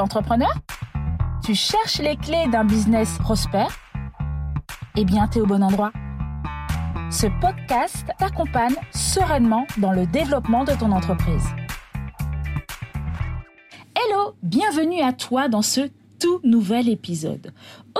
[0.00, 0.52] Entrepreneur?
[1.44, 3.78] Tu cherches les clés d'un business prospère?
[4.96, 5.92] Eh bien, tu es au bon endroit.
[7.10, 11.44] Ce podcast t'accompagne sereinement dans le développement de ton entreprise.
[13.94, 15.88] Hello, bienvenue à toi dans ce
[16.18, 17.52] tout nouvel épisode.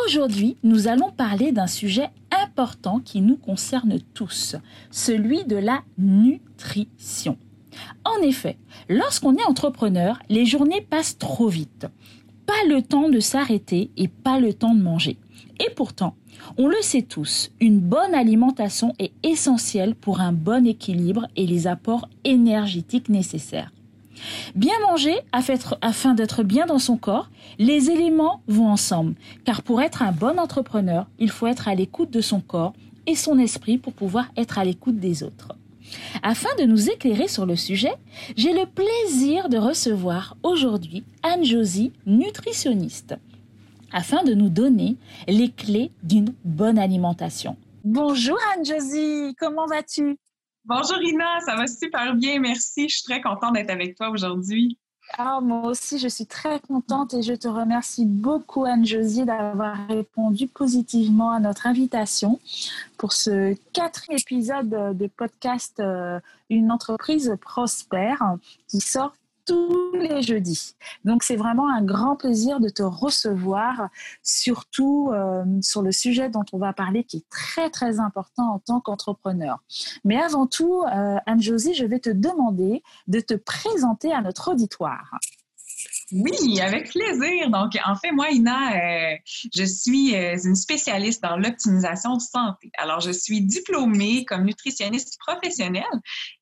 [0.07, 4.57] Aujourd'hui, nous allons parler d'un sujet important qui nous concerne tous,
[4.91, 7.37] celui de la nutrition.
[8.05, 8.57] En effet,
[8.89, 11.87] lorsqu'on est entrepreneur, les journées passent trop vite.
[12.47, 15.17] Pas le temps de s'arrêter et pas le temps de manger.
[15.61, 16.17] Et pourtant,
[16.59, 21.67] on le sait tous, une bonne alimentation est essentielle pour un bon équilibre et les
[21.67, 23.73] apports énergétiques nécessaires.
[24.55, 29.15] Bien manger afin d'être bien dans son corps, les éléments vont ensemble,
[29.45, 32.75] car pour être un bon entrepreneur, il faut être à l'écoute de son corps
[33.07, 35.57] et son esprit pour pouvoir être à l'écoute des autres.
[36.23, 37.93] Afin de nous éclairer sur le sujet,
[38.37, 43.17] j'ai le plaisir de recevoir aujourd'hui Anne-Josie, nutritionniste,
[43.93, 44.97] afin de nous donner
[45.29, 47.57] les clés d'une bonne alimentation.
[47.85, 50.17] Bonjour Anne-Josie, comment vas-tu?
[50.65, 52.89] Bonjour Ina, ça va super bien, merci.
[52.89, 54.79] Je suis très contente d'être avec toi aujourd'hui.
[55.13, 60.49] Ah, moi aussi, je suis très contente et je te remercie beaucoup, Anne-Josie, d'avoir répondu
[60.49, 62.41] positivement à notre invitation
[62.99, 66.19] pour ce quatrième épisode de podcast euh,
[66.51, 69.15] Une entreprise prospère qui sort
[69.47, 70.77] tous les jeudis.
[71.05, 73.89] Donc c'est vraiment un grand plaisir de te recevoir,
[74.23, 78.59] surtout euh, sur le sujet dont on va parler qui est très très important en
[78.59, 79.63] tant qu'entrepreneur.
[80.05, 85.11] Mais avant tout, euh, Anne-Josie, je vais te demander de te présenter à notre auditoire.
[86.13, 87.51] Oui, avec plaisir.
[87.51, 89.17] Donc, en fait, moi, Ina, euh,
[89.55, 92.71] je suis euh, une spécialiste dans l'optimisation santé.
[92.77, 95.85] Alors, je suis diplômée comme nutritionniste professionnelle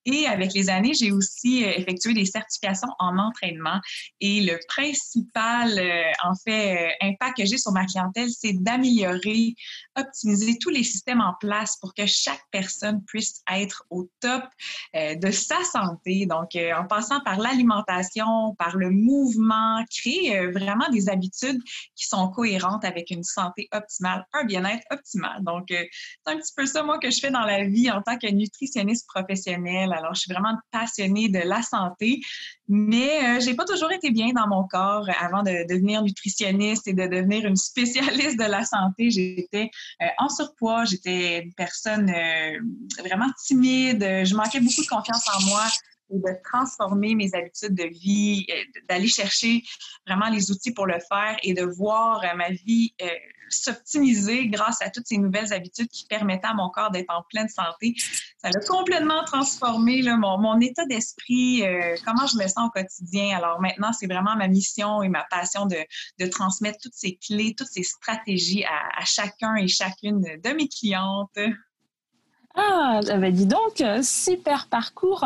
[0.04, 3.80] et avec les années, j'ai aussi euh, effectué des certifications en entraînement.
[4.20, 5.80] Et le principal,
[6.24, 9.54] en fait, impact que j'ai sur ma clientèle, c'est d'améliorer,
[9.96, 14.44] optimiser tous les systèmes en place pour que chaque personne puisse être au top
[14.94, 16.26] de sa santé.
[16.26, 21.60] Donc, en passant par l'alimentation, par le mouvement, créer euh, vraiment des habitudes
[21.94, 25.42] qui sont cohérentes avec une santé optimale, un bien-être optimal.
[25.42, 25.84] Donc, euh,
[26.26, 28.30] c'est un petit peu ça, moi, que je fais dans la vie en tant que
[28.30, 29.91] nutritionniste professionnelle.
[29.92, 32.20] Alors, je suis vraiment passionnée de la santé,
[32.68, 36.92] mais euh, j'ai pas toujours été bien dans mon corps avant de devenir nutritionniste et
[36.92, 39.10] de devenir une spécialiste de la santé.
[39.10, 39.70] J'étais
[40.18, 42.12] en surpoids, j'étais une personne
[42.98, 45.64] vraiment timide, je manquais beaucoup de confiance en moi
[46.18, 49.62] de transformer mes habitudes de vie, euh, d'aller chercher
[50.06, 53.08] vraiment les outils pour le faire et de voir euh, ma vie euh,
[53.48, 57.48] s'optimiser grâce à toutes ces nouvelles habitudes qui permettaient à mon corps d'être en pleine
[57.48, 57.94] santé.
[58.42, 61.62] Ça a complètement transformé mon, état d'esprit,
[62.04, 63.36] comment je me sens au quotidien.
[63.36, 67.70] Alors maintenant, c'est vraiment ma mission et ma passion de, transmettre toutes ces clés, toutes
[67.70, 71.38] ces stratégies à chacun et chacune de mes clientes.
[72.54, 75.24] Ah, ben dis donc, euh, super parcours.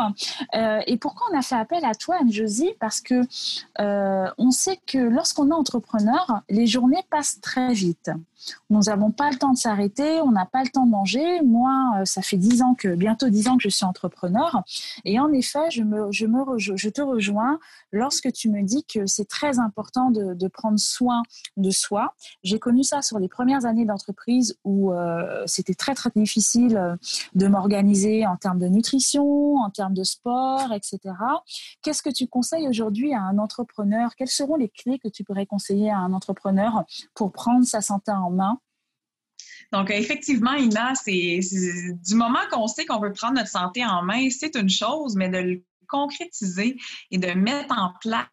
[0.55, 2.73] Euh, et pourquoi on a fait appel à toi, Anne-Josie?
[2.79, 3.21] Parce que
[3.79, 8.11] euh, on sait que lorsqu'on est entrepreneur, les journées passent très vite.
[8.69, 11.41] Nous n'avons pas le temps de s'arrêter, on n'a pas le temps de manger.
[11.41, 14.63] Moi, euh, ça fait dix ans que, bientôt dix ans que je suis entrepreneur.
[15.05, 17.59] Et en effet, je, me, je, te rejoins
[17.91, 21.23] lorsque tu me dis que c'est très important de, de, prendre soin
[21.57, 22.13] de soi.
[22.43, 26.95] J'ai connu ça sur les premières années d'entreprise où euh, c'était très, très difficile euh,
[27.35, 30.99] de m'organiser en termes de nutrition, en termes de sport, etc.
[31.81, 34.15] Qu'est-ce que tu conseilles aujourd'hui à un entrepreneur?
[34.15, 36.83] Quelles seront les clés que tu pourrais conseiller à un entrepreneur
[37.13, 38.26] pour prendre sa santé en
[39.71, 44.29] Donc, effectivement, Ina, c'est du moment qu'on sait qu'on veut prendre notre santé en main,
[44.29, 46.77] c'est une chose, mais de le concrétiser
[47.11, 48.27] et de mettre en place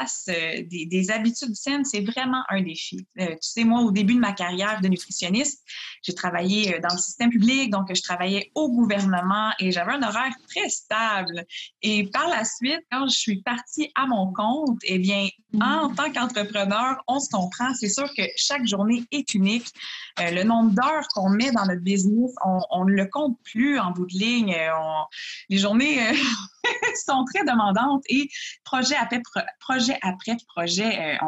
[0.00, 3.06] euh, des, habitudes saines, c'est vraiment un défi.
[3.20, 5.62] Euh, tu sais, moi, au début de ma carrière de nutritionniste,
[6.02, 10.02] j'ai travaillé euh, dans le système public, donc je travaillais au gouvernement et j'avais un
[10.02, 11.44] horaire très stable.
[11.82, 15.28] Et par la suite, quand je suis partie à mon compte, eh bien,
[15.60, 15.94] en mm.
[15.94, 17.72] tant qu'entrepreneur, on se comprend.
[17.74, 19.68] C'est sûr que chaque journée est unique.
[20.18, 24.06] le nombre d'heures qu'on met dans notre business, on, ne le compte plus en bout
[24.06, 24.56] de ligne.
[25.48, 26.00] les journées
[27.06, 28.28] sont très demandantes et
[28.64, 29.20] projet après
[29.60, 31.26] projet, après projet, euh,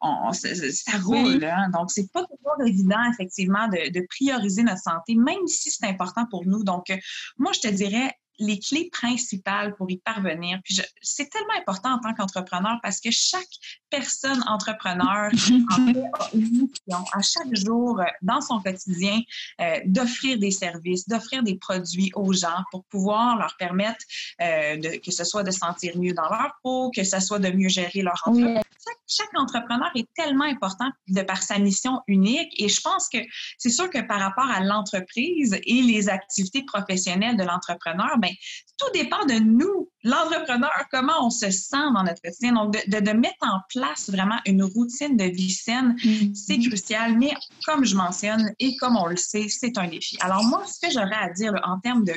[0.00, 1.44] on, ça roule.
[1.44, 1.70] Hein.
[1.72, 6.26] Donc, c'est pas toujours évident, effectivement, de, de, prioriser notre santé, même si c'est important
[6.30, 6.64] pour nous.
[6.64, 6.96] Donc, euh,
[7.38, 10.58] moi, je te dirais, les clés principales pour y parvenir.
[10.64, 13.42] Puis c'est tellement important en tant qu'entrepreneur parce que chaque
[13.90, 15.30] personne entrepreneur
[15.70, 19.20] en fait, a une mission à chaque jour euh, dans son quotidien
[19.60, 24.04] euh, d'offrir des services, d'offrir des produits aux gens pour pouvoir leur permettre
[24.40, 27.50] euh, de, que ce soit de sentir mieux dans leur peau, que ce soit de
[27.50, 28.64] mieux gérer leur entreprise
[29.06, 33.18] chaque entrepreneur est tellement important de par sa mission unique et je pense que
[33.58, 38.34] c'est sûr que par rapport à l'entreprise et les activités professionnelles de l'entrepreneur, ben
[38.78, 42.52] tout dépend de nous, l'entrepreneur, comment on se sent dans notre quotidien.
[42.52, 46.34] Donc, de, de, mettre en place vraiment une routine de vie saine, mm-hmm.
[46.34, 47.16] c'est crucial.
[47.16, 47.32] Mais
[47.64, 50.16] comme je mentionne et comme on le sait, c'est un défi.
[50.20, 52.14] Alors moi, ce que j'aurais à dire en termes de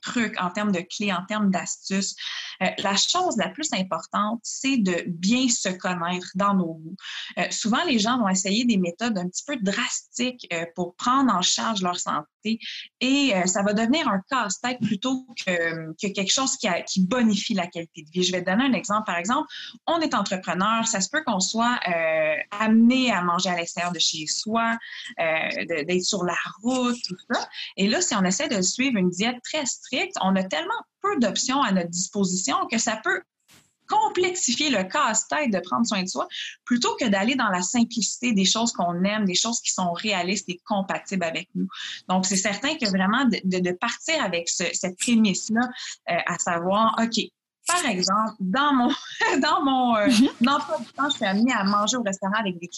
[0.00, 2.14] trucs, en termes de clés, en termes d'astuces.
[2.62, 6.96] Euh, la chose la plus importante, c'est de bien se connaître dans nos goûts.
[7.38, 11.32] Euh, souvent, les gens vont essayer des méthodes un petit peu drastiques euh, pour prendre
[11.32, 12.26] en charge leur santé
[13.00, 16.68] et ça va devenir un casse-tête plutôt que, que, quelque chose qui,
[17.06, 18.22] bonifie la qualité de vie.
[18.22, 19.04] Je vais te donner un exemple.
[19.06, 19.48] Par exemple,
[19.86, 21.78] on est entrepreneur, ça se peut qu'on soit
[22.50, 24.76] amené à manger à l'extérieur de chez soi,
[25.18, 27.48] d'être sur la route, tout ça.
[27.76, 31.18] Et là, si on essaie de suivre une diète très stricte, on a tellement peu
[31.18, 33.22] d'options à notre disposition que ça peut
[33.88, 36.28] complexifier le casse-tête de prendre soin de soi
[36.64, 40.48] plutôt que d'aller dans la simplicité des choses qu'on aime, des choses qui sont réalistes
[40.48, 41.68] et compatibles avec nous.
[42.08, 45.68] Donc, c'est certain que vraiment de, partir avec cette prémisse-là,
[46.10, 47.24] euh, à savoir, OK,
[47.66, 48.88] par exemple, dans mon,
[49.42, 50.48] dans mon euh, mm-hmm.
[50.48, 52.68] emploi du temps, je suis amenée à manger au restaurant avec des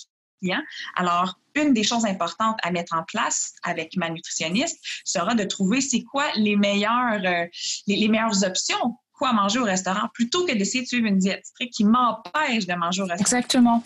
[0.41, 0.63] clients.
[0.97, 5.81] Alors, une des choses importantes à mettre en place avec ma nutritionniste sera de trouver
[5.81, 7.47] c'est quoi les meilleures, euh,
[7.87, 11.75] les, meilleures options quoi manger au restaurant plutôt que d'essayer de suivre une diète stricte
[11.75, 13.21] qui m'empêche de manger au restaurant.
[13.21, 13.83] Exactement.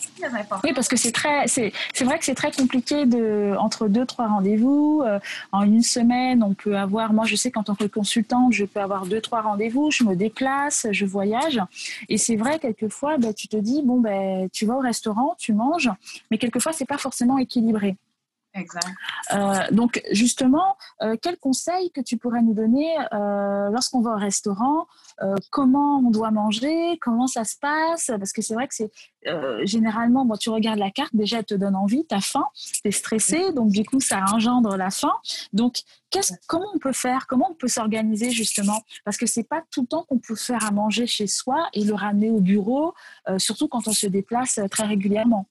[0.63, 4.05] Oui, parce que c'est très, c'est, c'est vrai que c'est très compliqué de entre deux
[4.05, 5.19] trois rendez-vous euh,
[5.51, 6.41] en une semaine.
[6.41, 9.41] On peut avoir, moi je sais qu'en tant que consultante, je peux avoir deux trois
[9.41, 9.91] rendez-vous.
[9.91, 11.59] Je me déplace, je voyage,
[12.07, 15.51] et c'est vrai quelquefois, ben, tu te dis bon ben tu vas au restaurant, tu
[15.53, 15.91] manges,
[16.31, 17.97] mais quelquefois c'est pas forcément équilibré.
[18.55, 18.87] Exact.
[19.33, 24.17] Euh, donc justement, euh, quel conseil que tu pourrais nous donner euh, lorsqu'on va au
[24.17, 24.87] restaurant
[25.49, 28.07] Comment on doit manger Comment ça se passe?
[28.07, 28.91] Parce que c'est vrai que c'est
[29.63, 32.81] généralement, bon, tu regardes la carte, déjà elle te donne envie, tu as faim, tu
[32.83, 35.13] es stressé, donc du coup ça engendre la faim.
[35.53, 35.83] Donc
[36.47, 37.27] comment on peut faire?
[37.27, 38.83] Comment on peut s'organiser justement?
[39.05, 41.85] Parce que c'est pas tout le temps qu'on peut faire à manger chez soi et
[41.85, 42.93] le ramener au bureau,
[43.37, 45.47] surtout quand on se déplace très régulièrement.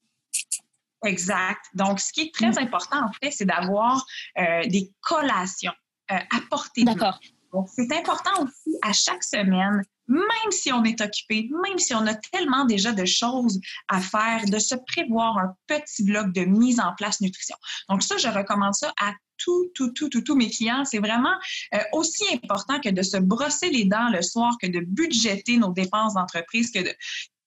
[1.04, 1.64] Exact.
[1.74, 2.58] Donc, ce qui est très mm.
[2.58, 4.04] important, en fait, c'est d'avoir
[4.38, 5.72] euh, des collations
[6.10, 7.18] euh, à portée D'accord.
[7.52, 12.04] Donc, c'est important aussi à chaque semaine, même si on est occupé, même si on
[12.06, 16.80] a tellement déjà de choses à faire, de se prévoir un petit bloc de mise
[16.80, 17.56] en place nutrition.
[17.88, 20.84] Donc, ça, je recommande ça à tout, tout, tout, tout, tous mes clients.
[20.84, 21.34] C'est vraiment
[21.74, 25.72] euh, aussi important que de se brosser les dents le soir, que de budgéter nos
[25.72, 26.94] dépenses d'entreprise, que de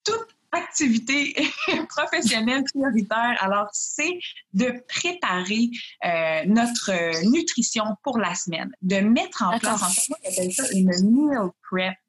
[0.04, 1.36] tout activité
[1.90, 3.38] professionnelle prioritaire.
[3.40, 4.20] Alors, c'est
[4.54, 5.70] de préparer
[6.06, 6.92] euh, notre
[7.30, 11.50] nutrition pour la semaine, de mettre en place, en fait, moi, j'appelle ça une meal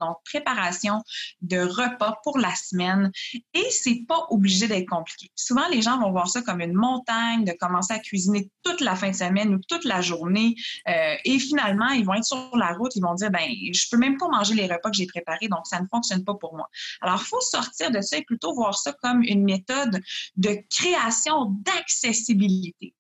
[0.01, 1.03] donc préparation
[1.43, 3.11] de repas pour la semaine.
[3.55, 5.31] Et c'est pas obligé d'être compliqué.
[5.35, 8.95] Souvent, les gens vont voir ça comme une montagne, de commencer à cuisiner toute la
[8.97, 10.55] fin de semaine ou toute la journée.
[10.89, 13.99] Euh, et finalement, ils vont être sur la route, ils vont dire, ben, je peux
[13.99, 16.69] même pas manger les repas que j'ai préparés, donc ça ne fonctionne pas pour moi.
[17.01, 20.01] Alors, faut sortir de ça et plutôt voir ça comme une méthode
[20.37, 22.95] de création d'accessibilité.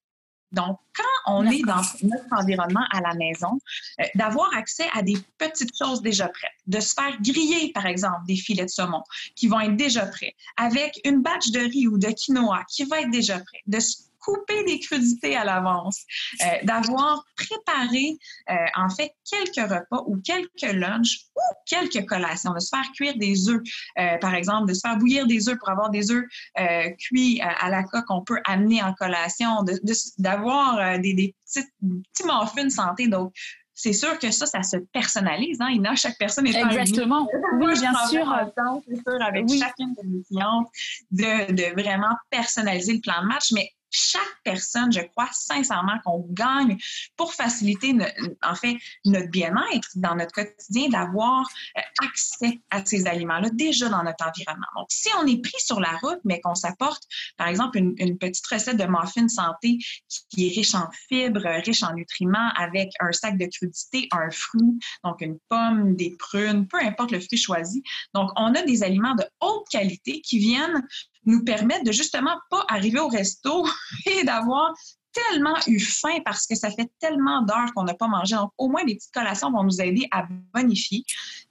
[0.52, 3.58] Donc, quand on est dans notre environnement à la maison,
[4.00, 8.22] euh, d'avoir accès à des petites choses déjà prêtes, de se faire griller, par exemple,
[8.26, 9.02] des filets de saumon
[9.36, 13.00] qui vont être déjà prêts, avec une batch de riz ou de quinoa qui va
[13.00, 13.78] être déjà prêt, de
[14.28, 16.04] couper des crudités à l'avance,
[16.42, 18.18] euh, d'avoir préparé
[18.50, 23.16] euh, en fait quelques repas ou quelques lunchs ou quelques collations, de se faire cuire
[23.16, 23.62] des œufs,
[23.98, 26.24] euh, par exemple, de se faire bouillir des œufs pour avoir des œufs
[26.98, 29.64] cuits à la coque qu'on peut amener en collation,
[30.18, 31.70] d'avoir des, des petites,
[32.12, 33.08] petits muffins santé.
[33.08, 33.32] Donc,
[33.78, 35.58] c'est sûr que ça, ça se personnalise.
[35.60, 35.68] Hein?
[35.72, 37.28] Il a, chaque personne est Exactement.
[37.60, 38.26] Oui, bien sûr.
[38.88, 40.68] C'est sûr, avec chacune de mes clientes,
[41.12, 43.52] de, de, vraiment personnaliser le plan de match.
[43.52, 46.78] Mais chaque personne, je crois sincèrement qu'on gagne
[47.16, 47.96] pour faciliter,
[48.42, 54.02] en fait, notre bien-être dans notre quotidien, d'avoir euh, accès à ces aliments-là déjà dans
[54.02, 54.66] notre environnement.
[54.76, 57.02] Donc, si on est pris sur la route, mais qu'on s'apporte,
[57.36, 59.78] par exemple, une, petite recette de muffin santé
[60.30, 64.78] qui est riche en fibres, riche en nutriments, avec un sac de crudités, un fruit,
[65.04, 67.82] donc une pomme, des prunes, peu importe le fruit choisi.
[68.14, 70.86] Donc, on a des aliments de haute qualité qui viennent
[71.28, 73.66] nous permettre de justement pas arriver au resto
[74.06, 74.72] et d'avoir
[75.12, 78.34] tellement eu faim parce que ça fait tellement d'heures qu'on n'a pas mangé.
[78.34, 81.04] Donc, au moins, des petites collations vont nous aider à bonifier,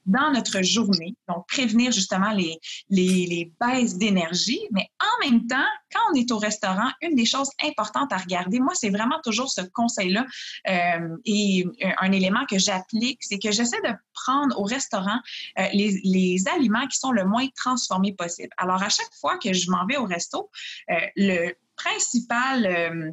[0.08, 2.58] dans notre journée, donc prévenir justement les,
[2.90, 5.58] les, les baisses d'énergie, mais en même temps,
[5.94, 9.50] quand on est au restaurant, une des choses importantes à regarder, moi, c'est vraiment toujours
[9.50, 10.26] ce conseil-là
[10.70, 11.66] euh, et
[12.00, 15.20] un élément que j'applique, c'est que j'essaie de prendre au restaurant
[15.60, 18.50] euh, les, les, aliments qui sont le moins transformés possible.
[18.58, 20.50] Alors, à chaque fois que je m'en vais au resto,
[20.90, 23.12] euh, le principal euh,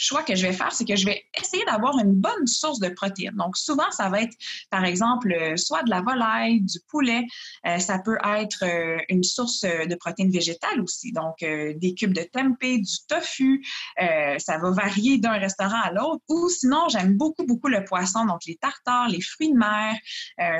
[0.00, 2.88] choix que je vais faire, c'est que je vais essayer d'avoir une bonne source de
[2.88, 3.36] protéines.
[3.36, 4.34] Donc, souvent, ça va être,
[4.70, 7.26] par exemple, euh, soit de la volaille, du poulet.
[7.66, 11.12] Euh, ça peut être euh, une source de protéines végétales aussi.
[11.12, 13.64] Donc, des cubes de tempeh, du tofu.
[13.98, 16.22] ça va varier d'un restaurant à l'autre.
[16.28, 18.24] Ou sinon, j'aime beaucoup, beaucoup le poisson.
[18.24, 19.96] Donc, les tartares, les fruits de mer,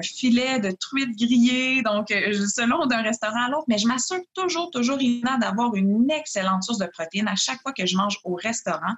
[0.03, 1.83] filet de truite grillée.
[1.83, 3.65] Donc, selon d'un restaurant à l'autre.
[3.69, 7.73] Mais je m'assure toujours, toujours, Ina, d'avoir une excellente source de protéines à chaque fois
[7.73, 8.95] que je mange au restaurant.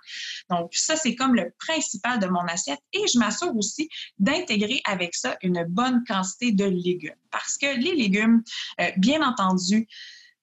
[0.50, 2.80] Donc, ça, c'est comme le principal de mon assiette.
[2.92, 7.14] Et je m'assure aussi d'intégrer avec ça une bonne quantité de légumes.
[7.30, 8.42] Parce que les légumes,
[8.80, 9.86] euh, bien entendu,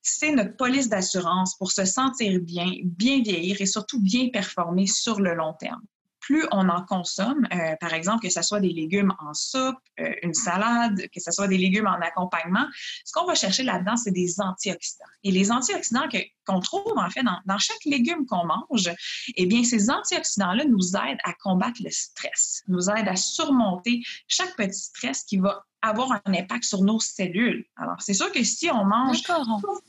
[0.01, 5.19] c'est notre police d'assurance pour se sentir bien, bien vieillir et surtout bien performer sur
[5.19, 5.81] le long terme
[6.29, 10.13] plus on en consomme, euh, par exemple, que ce soit des légumes en soupe, euh,
[10.21, 12.67] une salade, que ce soit des légumes en accompagnement,
[13.03, 15.05] ce qu'on va chercher là-dedans, c'est des antioxydants.
[15.23, 16.07] Et les antioxydants
[16.45, 18.91] qu'on trouve en fait dans, dans chaque légume qu'on mange,
[19.37, 24.55] eh bien, ces antioxydants-là nous aident à combattre le stress, nous aident à surmonter chaque
[24.55, 27.65] petit stress qui va avoir un impact sur nos cellules.
[27.75, 29.23] Alors, c'est sûr que si on mange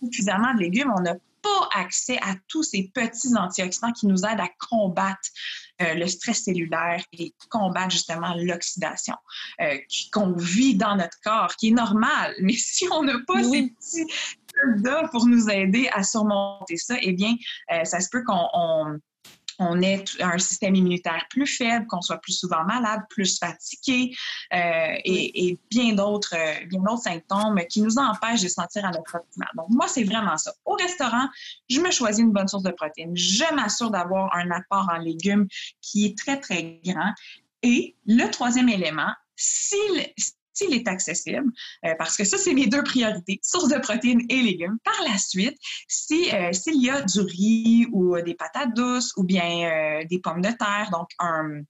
[0.03, 4.41] suffisamment de légumes, on n'a pas accès à tous ces petits antioxydants qui nous aident
[4.41, 5.29] à combattre
[5.83, 9.15] euh, le stress cellulaire et combattre justement l'oxydation
[9.61, 9.79] euh,
[10.13, 12.35] qu'on vit dans notre corps, qui est normal.
[12.41, 14.07] Mais si on n'a pas ces petits
[14.55, 17.35] soldats pour nous aider à surmonter ça, eh bien,
[17.73, 18.99] euh, ça se peut qu'on
[19.61, 24.17] on ait un système immunitaire plus faible, qu'on soit plus souvent malade, plus fatigué
[24.53, 29.17] euh, et, bien d'autres euh, bien d'autres symptômes qui nous empêchent de sentir à notre
[29.17, 29.49] optimal.
[29.55, 30.53] Donc moi c'est vraiment ça.
[30.65, 31.29] Au restaurant,
[31.69, 33.17] je me choisis une bonne source de protéines.
[33.17, 35.47] Je m'assure d'avoir un apport en légumes
[35.83, 37.13] qui est très très grand.
[37.63, 39.77] Et le troisième élément, si,
[40.61, 41.53] s'il est accessible,
[41.85, 44.79] euh, parce que ça, c'est mes deux priorités, source de protéines et légumes.
[44.85, 45.57] Par la suite,
[46.13, 50.43] euh, s'il y a du riz ou des patates douces ou bien euh, des pommes
[50.43, 51.63] de terre, donc un,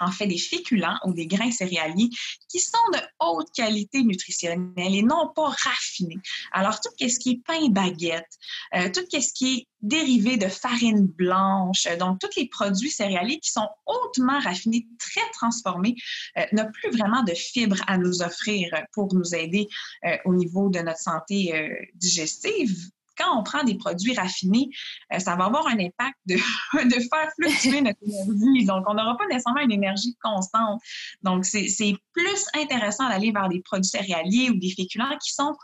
[0.00, 2.10] en fait des féculents ou des grains céréaliers
[2.48, 6.18] qui sont de haute qualité nutritionnelle et non pas raffinés.
[6.52, 8.30] Alors, tout ce qui est pain baguette,
[8.74, 13.50] euh, tout ce qui est dérivé de farine blanche, donc tous les produits céréaliers qui
[13.50, 15.94] sont hautement raffinés, très transformés,
[16.38, 19.68] euh, n'ont plus vraiment de fibres à nous offrir pour nous aider
[20.06, 21.52] euh, au niveau de notre santé
[21.94, 24.70] digestive quand on prend des produits raffinés,
[25.12, 26.34] euh, ça va avoir un impact de,
[26.84, 28.64] de faire fluctuer notre énergie.
[28.66, 30.80] Donc, on n'aura pas nécessairement une énergie constante.
[31.22, 35.54] Donc, c'est plus intéressant d'aller vers des produits céréaliers ou des féculents qui sont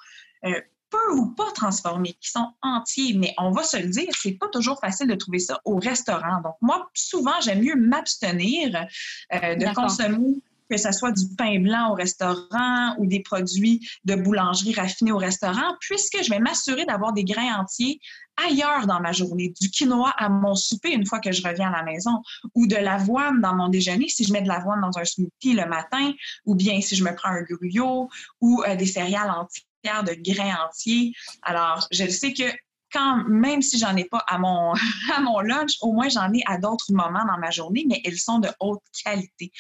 [0.45, 3.15] euh, peu ou pas transformés, qui sont entiers.
[3.15, 6.41] Mais on va se le dire, c'est pas toujours facile de trouver ça au restaurant.
[6.43, 8.87] Donc, moi, souvent, j'aime mieux m'abstenir
[9.33, 14.15] euh, de consommer que ce soit du pain blanc au restaurant ou des produits de
[14.15, 18.01] boulangerie raffinés au restaurant, puisque je vais m'assurer d'avoir des grains entiers
[18.47, 21.79] ailleurs dans ma journée, du quinoa à mon souper une fois que je reviens à
[21.79, 22.23] la maison,
[22.55, 25.67] ou de l'avoine dans mon déjeuner si je mets de l'avoine dans un smoothie le
[25.67, 26.13] matin,
[26.47, 28.09] ou bien si je me prends un gruyot
[28.41, 31.13] ou euh, des céréales entières de grains entiers.
[31.43, 32.45] Alors, je sais que
[32.93, 34.73] quand, même si j'en ai pas à mon,
[35.17, 38.19] à mon lunch, au moins j'en ai à d'autres moments dans ma journée, mais elles
[38.19, 39.53] sont de haute qualité.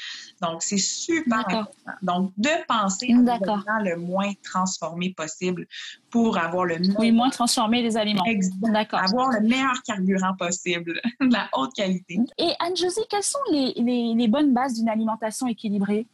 [0.42, 1.70] Donc, c'est super important.
[2.02, 5.66] Donc, de penser à le moins transformé possible
[6.10, 8.24] pour avoir le Oui, moins transformer les aliments.
[8.72, 9.00] D'accord.
[9.00, 12.18] Avoir le meilleur carburant possible, de la haute qualité.
[12.38, 16.06] Et Anne-Josie, quelles sont les, les, les bonnes bases d'une alimentation équilibrée?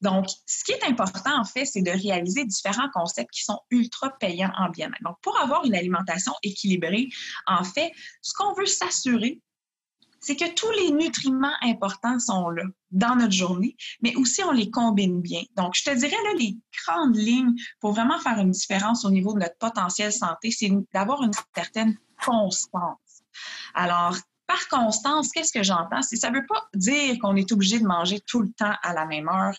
[0.00, 4.10] Donc, ce qui est important, en fait, c'est de réaliser différents concepts qui sont ultra
[4.18, 5.02] payants en bien-être.
[5.02, 7.08] Donc, pour avoir une alimentation équilibrée,
[7.46, 7.92] en fait,
[8.22, 9.40] ce qu'on veut s'assurer,
[10.20, 14.70] c'est que tous les nutriments importants sont là dans notre journée, mais aussi on les
[14.70, 15.42] combine bien.
[15.56, 19.32] Donc, je te dirais là, les grandes lignes pour vraiment faire une différence au niveau
[19.32, 23.22] de notre potentiel santé, c'est d'avoir une certaine constance.
[23.74, 24.16] Alors,
[24.50, 26.02] par constance, qu'est-ce que j'entends?
[26.02, 29.06] Ça ne veut pas dire qu'on est obligé de manger tout le temps à la
[29.06, 29.54] même heure.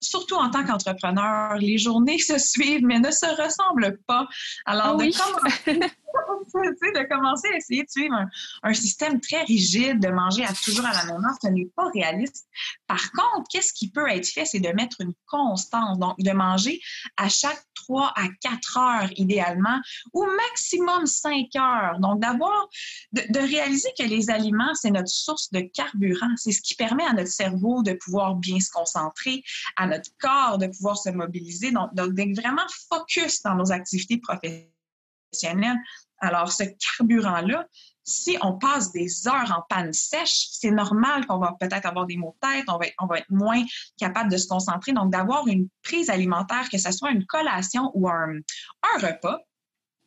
[0.00, 4.26] Surtout en tant qu'entrepreneur, les journées se suivent mais ne se ressemblent pas.
[4.66, 5.90] Alors, de commencer
[6.54, 8.16] de commencer à essayer de suivre
[8.62, 11.88] un, système très rigide, de manger à toujours à la même heure, ce n'est pas
[11.94, 12.46] réaliste.
[12.86, 16.80] Par contre, qu'est-ce qui peut être fait, c'est de mettre une constance, donc de manger
[17.16, 19.80] à chaque 3 à 4 heures idéalement,
[20.12, 21.98] ou maximum 5 heures.
[22.00, 22.68] Donc d'avoir,
[23.12, 27.12] de, réaliser que les aliments, c'est notre source de carburant, c'est ce qui permet à
[27.12, 29.42] notre cerveau de pouvoir bien se concentrer,
[29.76, 35.78] à notre corps de pouvoir se mobiliser, donc d'être vraiment focus dans nos activités professionnelles.
[36.18, 36.64] Alors, ce
[36.98, 37.66] carburant-là,
[38.04, 42.16] si on passe des heures en panne sèche, c'est normal qu'on va peut-être avoir des
[42.16, 43.62] maux de tête, on va, être, on va être moins
[43.98, 44.92] capable de se concentrer.
[44.92, 49.40] Donc, d'avoir une prise alimentaire, que ce soit une collation ou un, un repas,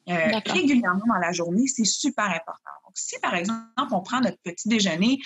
[0.09, 2.71] euh, régulièrement dans la journée, c'est super important.
[2.85, 5.19] Donc, si par exemple, on prend notre petit déjeuner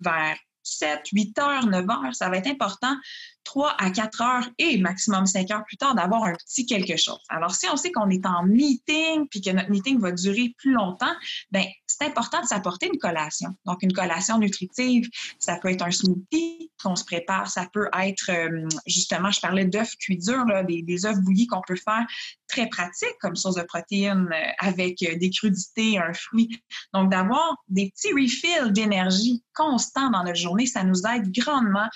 [0.00, 2.96] vers 7, 8 heures, 9 heures, ça va être important
[3.44, 7.20] 3 à 4 heures et maximum 5 heures plus tard d'avoir un petit quelque chose.
[7.28, 10.72] Alors, si on sait qu'on est en meeting puis que notre meeting va durer plus
[10.72, 11.14] longtemps,
[11.50, 13.50] ben c'est important de s'apporter une collation.
[13.66, 18.30] Donc, une collation nutritive, ça peut être un smoothie qu'on se prépare, ça peut être,
[18.30, 22.06] euh, justement, je parlais d'œufs cuits durs, des, des œufs bouillis qu'on peut faire
[22.48, 26.62] très pratiques comme source de protéines euh, avec euh, des crudités, un fruit.
[26.94, 31.88] Donc, d'avoir des petits refills d'énergie constants dans notre journée, ça nous aide grandement,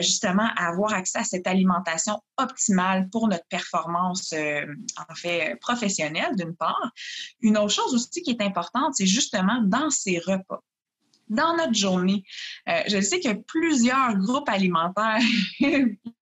[0.00, 4.64] justement, à avoir accès à cette alimentation optimale pour notre performance, euh,
[5.08, 6.92] en fait, professionnelle, d'une part.
[7.40, 10.62] Une autre chose aussi qui est importante, c'est justement dans ces repas
[11.32, 12.22] dans notre journée.
[12.68, 15.18] Euh, je sais que plusieurs groupes alimentaires,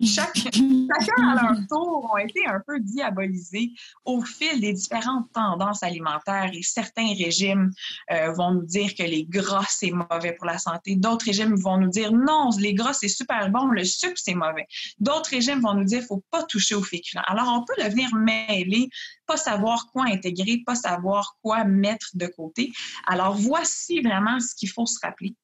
[0.03, 3.73] chacun à leur tour, ont été un peu diabolisés
[4.05, 7.71] au fil des différentes tendances alimentaires et certains régimes
[8.13, 10.97] euh, vont nous dire que les gras, c'est mauvais pour la santé.
[10.97, 14.67] D'autres régimes vont nous dire non, les gras, c'est super bon, le sucre, c'est mauvais.
[14.99, 17.25] D'autres régimes vont nous dire faut pas toucher aux féculents.
[17.27, 18.89] Alors, on peut devenir mêlé
[19.31, 22.73] pas savoir quoi intégrer, pas savoir quoi mettre de côté.
[23.07, 25.37] Alors, voici vraiment ce qu'il faut se rappeler.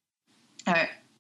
[0.67, 0.73] Euh,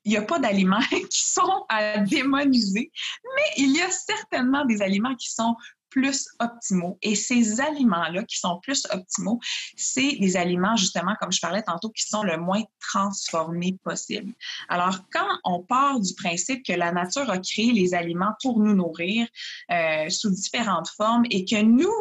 [0.05, 2.91] il n'y a pas d'aliments qui sont à démoniser,
[3.37, 5.55] mais il y a certainement des aliments qui sont
[5.91, 6.99] plus optimaux.
[7.03, 9.39] Et ces aliments-là qui sont plus optimaux,
[9.77, 14.33] c'est des aliments, justement, comme je parlais tantôt, qui sont le moins transformés possible.
[14.69, 18.75] Alors, quand on part du principe que la nature a créé les aliments pour nous
[18.75, 19.29] nourrir
[19.71, 21.95] euh, sous différentes formes et que nous,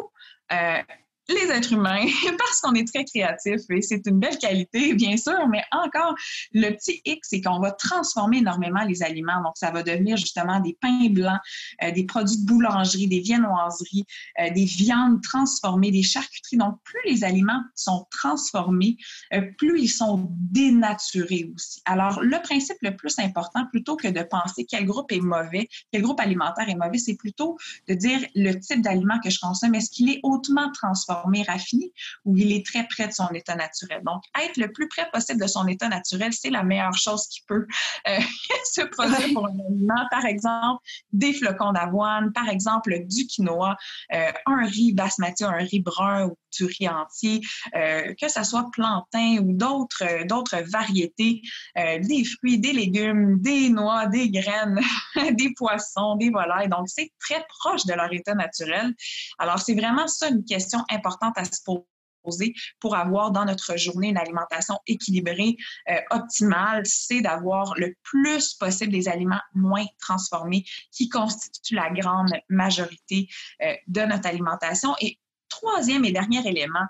[0.52, 0.82] euh,
[1.28, 2.04] les êtres humains,
[2.38, 6.14] parce qu'on est très créatifs et c'est une belle qualité, bien sûr, mais encore,
[6.52, 9.42] le petit X, c'est qu'on va transformer énormément les aliments.
[9.42, 11.38] Donc, ça va devenir justement des pains blancs,
[11.82, 14.04] euh, des produits de boulangerie, des viennoiseries,
[14.40, 16.58] euh, des viandes transformées, des charcuteries.
[16.58, 18.96] Donc, plus les aliments sont transformés,
[19.32, 21.80] euh, plus ils sont dénaturés aussi.
[21.86, 26.02] Alors, le principe le plus important, plutôt que de penser quel groupe est mauvais, quel
[26.02, 27.56] groupe alimentaire est mauvais, c'est plutôt
[27.88, 31.15] de dire le type d'aliment que je consomme, est-ce qu'il est hautement transformé?
[31.46, 31.92] Raffiné
[32.24, 34.02] ou il est très près de son état naturel.
[34.04, 37.42] Donc, être le plus près possible de son état naturel, c'est la meilleure chose qui
[37.46, 37.66] peut
[38.08, 38.18] euh,
[38.72, 40.06] se produire pour un aliment.
[40.10, 43.76] Par exemple, des flocons d'avoine, par exemple, du quinoa,
[44.14, 47.40] euh, un riz basmati, un riz brun ou du riz entier,
[47.74, 51.42] euh, que ce soit plantain ou d'autres d'autres variétés,
[51.74, 54.80] des fruits, des légumes, des noix, des graines,
[55.32, 56.68] des poissons, des volailles.
[56.68, 58.94] Donc, c'est très proche de leur état naturel.
[59.38, 64.08] Alors, c'est vraiment ça une question importante à se poser pour avoir dans notre journée
[64.08, 65.56] une alimentation équilibrée,
[65.90, 72.32] euh, optimale, c'est d'avoir le plus possible des aliments moins transformés qui constituent la grande
[72.48, 73.28] majorité
[73.62, 74.94] euh, de notre alimentation.
[75.00, 75.18] Et
[75.58, 76.86] troisième et dernier élément,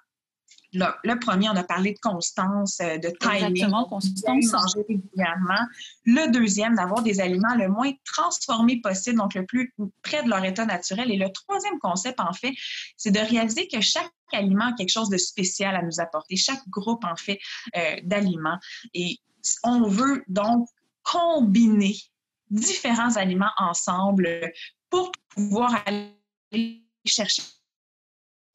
[0.73, 3.51] le, premier, on a parlé de constance, euh, de timing.
[3.51, 4.75] Exactement, constance.
[4.77, 5.67] Régulièrement.
[6.05, 10.45] Le deuxième, d'avoir des aliments le moins transformés possible, donc le plus près de leur
[10.45, 11.11] état naturel.
[11.11, 12.53] Et le troisième concept, en fait,
[12.97, 16.37] c'est de réaliser que chaque aliment a quelque chose de spécial à nous apporter.
[16.37, 17.39] Chaque groupe, en fait,
[17.77, 18.59] euh, d'aliments.
[18.93, 19.19] Et
[19.63, 20.69] on veut donc
[21.03, 21.95] combiner
[22.51, 24.53] différents aliments ensemble
[24.91, 27.43] pour pouvoir aller chercher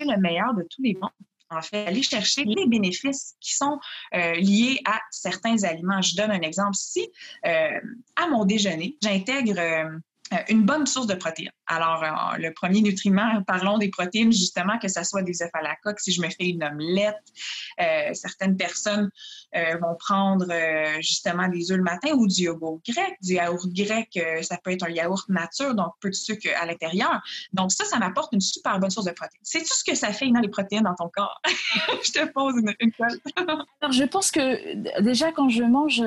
[0.06, 1.12] le meilleur de tous les mondes
[1.52, 3.80] en fait, aller chercher les bénéfices qui sont
[4.16, 6.02] euh, liés à certains aliments.
[6.02, 6.76] Je donne un exemple.
[6.76, 7.10] Si
[7.46, 7.80] euh,
[8.16, 13.42] à mon déjeuner, j'intègre euh, une bonne source de protéines, alors, euh, le premier nutriment,
[13.48, 16.28] parlons des protéines, justement, que ce soit des œufs à la coque, si je me
[16.28, 17.16] fais une omelette.
[17.80, 19.10] Euh, certaines personnes
[19.56, 20.48] euh, vont prendre
[21.00, 23.16] justement des œufs le matin ou du yogourt grec.
[23.22, 27.22] Du yaourt grec, ça peut être un yaourt nature, donc peu de sucre à l'intérieur.
[27.54, 29.40] Donc, ça, ça m'apporte une super bonne source de protéines.
[29.42, 31.42] C'est tout ce que ça fait, dans les protéines dans ton corps?
[32.04, 32.92] je te pose une, une.
[33.82, 36.02] Alors, je pense que déjà, quand je mange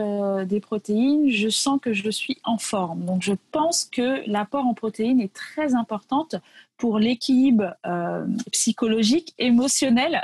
[0.47, 3.07] des protéines, je sens que je suis en forme.
[3.07, 6.37] Donc, je pense que l'apport en protéines est très très importante
[6.77, 10.21] pour l'équilibre euh, psychologique, émotionnel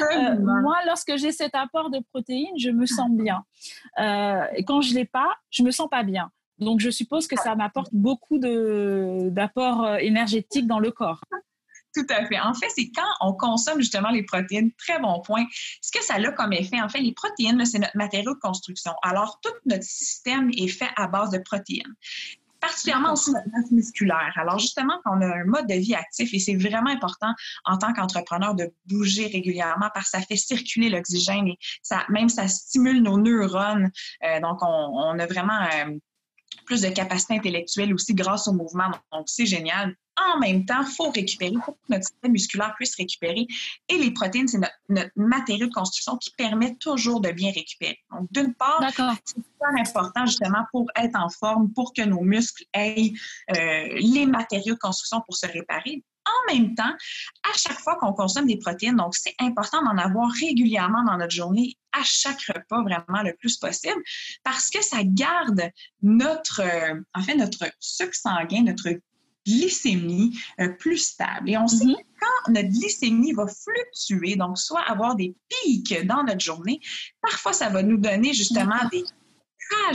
[0.00, 3.44] Euh, moi, lorsque j'ai cet apport de protéines, je me sens bien.
[3.98, 6.30] Euh, et quand je l'ai pas, je me sens pas bien.
[6.58, 11.22] Donc, je suppose que ça m'apporte beaucoup d'apports énergétiques dans le corps.
[11.94, 12.38] Tout à fait.
[12.40, 15.44] En fait, c'est quand on consomme justement les protéines, très bon point.
[15.80, 18.92] Ce que ça a comme effet, en fait, les protéines, c'est notre matériau de construction.
[19.02, 21.94] Alors, tout notre système est fait à base de protéines
[22.64, 24.32] particulièrement aussi notre masse musculaire.
[24.36, 27.32] Alors justement, quand on a un mode de vie actif, et c'est vraiment important
[27.64, 32.28] en tant qu'entrepreneur de bouger régulièrement parce que ça fait circuler l'oxygène et ça, même
[32.28, 33.90] ça stimule nos neurones.
[34.24, 35.98] Euh, donc, on, on, a vraiment euh,
[36.64, 38.90] plus de capacité intellectuelle aussi grâce au mouvement.
[39.12, 39.94] Donc, c'est génial.
[40.16, 43.46] En même temps, il faut récupérer, pour que notre système musculaire puisse récupérer.
[43.88, 47.98] Et les protéines, c'est notre, matériau de construction qui permet toujours de bien récupérer.
[48.12, 48.80] Donc, d'une part,
[49.64, 53.12] super important justement pour être en forme, pour que nos muscles aient
[53.50, 56.92] euh, les matériaux de construction pour se réparer en même temps,
[57.42, 61.34] à chaque fois qu'on consomme des protéines, donc c'est important d'en avoir régulièrement dans notre
[61.34, 64.02] journée, à chaque repas vraiment le plus possible,
[64.42, 65.70] parce que ça garde
[66.02, 68.88] notre, euh, en fait, notre sucre sanguin, notre
[69.46, 71.50] glycémie euh, plus stable.
[71.50, 71.94] Et on sait mm-hmm.
[71.94, 76.80] que quand notre glycémie va fluctuer, donc soit avoir des pics dans notre journée,
[77.20, 79.04] parfois ça va nous donner justement des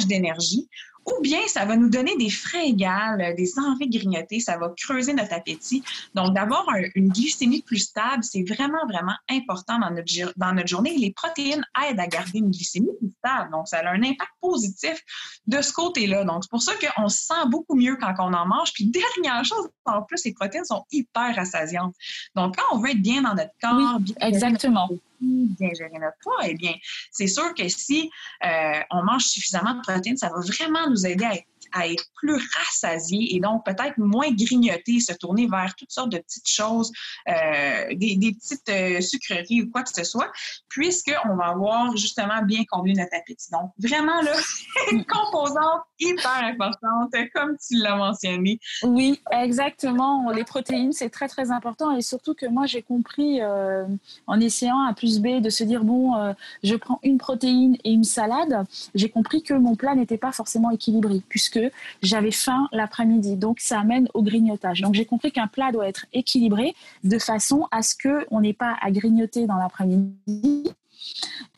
[0.07, 0.67] d'énergie
[1.05, 4.71] ou bien ça va nous donner des fringales, euh, des envies de grignoter, ça va
[4.77, 5.83] creuser notre appétit.
[6.13, 10.97] Donc, d'avoir une glycémie plus stable, c'est vraiment, vraiment important dans notre, dans notre journée.
[10.97, 13.51] Les protéines aident à garder une glycémie plus stable.
[13.51, 15.01] Donc, ça a un impact positif
[15.47, 16.23] de ce côté-là.
[16.25, 18.73] Donc, c'est pour ça qu'on se sent beaucoup mieux quand on en mange.
[18.73, 18.85] Puis,
[19.23, 21.95] dernière chose, en plus, les protéines sont hyper rassasiantes.
[22.35, 26.55] Donc, quand on veut être bien dans notre corps, bien exactement gérer notre poids, eh
[26.55, 26.73] bien,
[27.11, 28.09] c'est sûr que si
[28.45, 32.05] euh, on mange suffisamment de protéines, ça va vraiment nous aider à être à être
[32.15, 36.91] plus rassasié et donc peut-être moins grignoter, se tourner vers toutes sortes de petites choses,
[37.27, 40.31] euh, des, petites euh, sucreries ou quoi que ce soit,
[40.69, 43.51] puisqu'on va avoir justement bien comblé notre appétit.
[43.51, 44.33] Donc, vraiment, là,
[44.91, 48.59] une composante hyper importante, comme tu l'as mentionné.
[48.83, 50.31] Oui, exactement.
[50.31, 53.85] Les protéines, c'est très, très important et surtout que moi, j'ai compris euh,
[54.27, 58.03] en essayant à plus B de se dire, bon, je prends une protéine et une
[58.03, 61.58] salade, j'ai compris que mon plat n'était pas forcément équilibré, puisque
[62.01, 63.35] j'avais faim l'après-midi.
[63.35, 64.81] Donc, ça amène au grignotage.
[64.81, 68.77] Donc, j'ai compris qu'un plat doit être équilibré de façon à ce qu'on n'ait pas
[68.81, 70.71] à grignoter dans l'après-midi.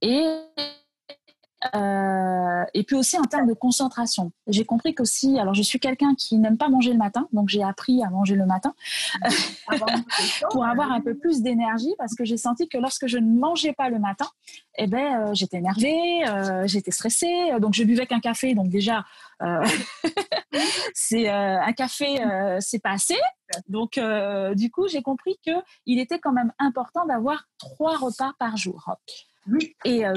[0.02, 0.26] Et
[1.76, 4.32] euh, et puis aussi en termes de concentration.
[4.48, 7.64] J'ai compris qu'aussi, alors je suis quelqu'un qui n'aime pas manger le matin, donc j'ai
[7.64, 8.74] appris à manger le matin
[10.50, 13.74] pour avoir un peu plus d'énergie parce que j'ai senti que lorsque je ne mangeais
[13.74, 14.26] pas le matin,
[14.78, 19.06] eh ben, euh, j'étais énervée, euh, j'étais stressée, donc je buvais qu'un café, donc déjà,
[20.94, 22.24] c'est un café,
[22.60, 23.18] c'est pas assez.
[23.68, 24.00] Donc,
[24.54, 28.96] du coup, j'ai compris qu'il était quand même important d'avoir trois repas par jour.
[29.86, 30.14] Et, euh,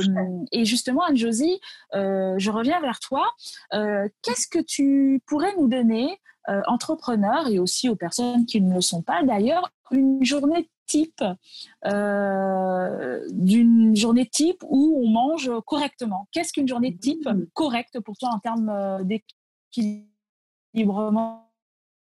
[0.53, 1.61] et, justement, Anne-Josie,
[1.95, 3.31] euh, je reviens vers toi.
[3.73, 6.21] Euh, qu'est-ce que tu pourrais nous donner,
[6.67, 11.25] entrepreneurs et aussi aux personnes qui ne le sont pas d'ailleurs, une journée type,
[13.33, 16.29] d'une journée type où on mange correctement?
[16.33, 21.51] Qu'est-ce qu'une journée type correcte pour toi en termes d'équilibrement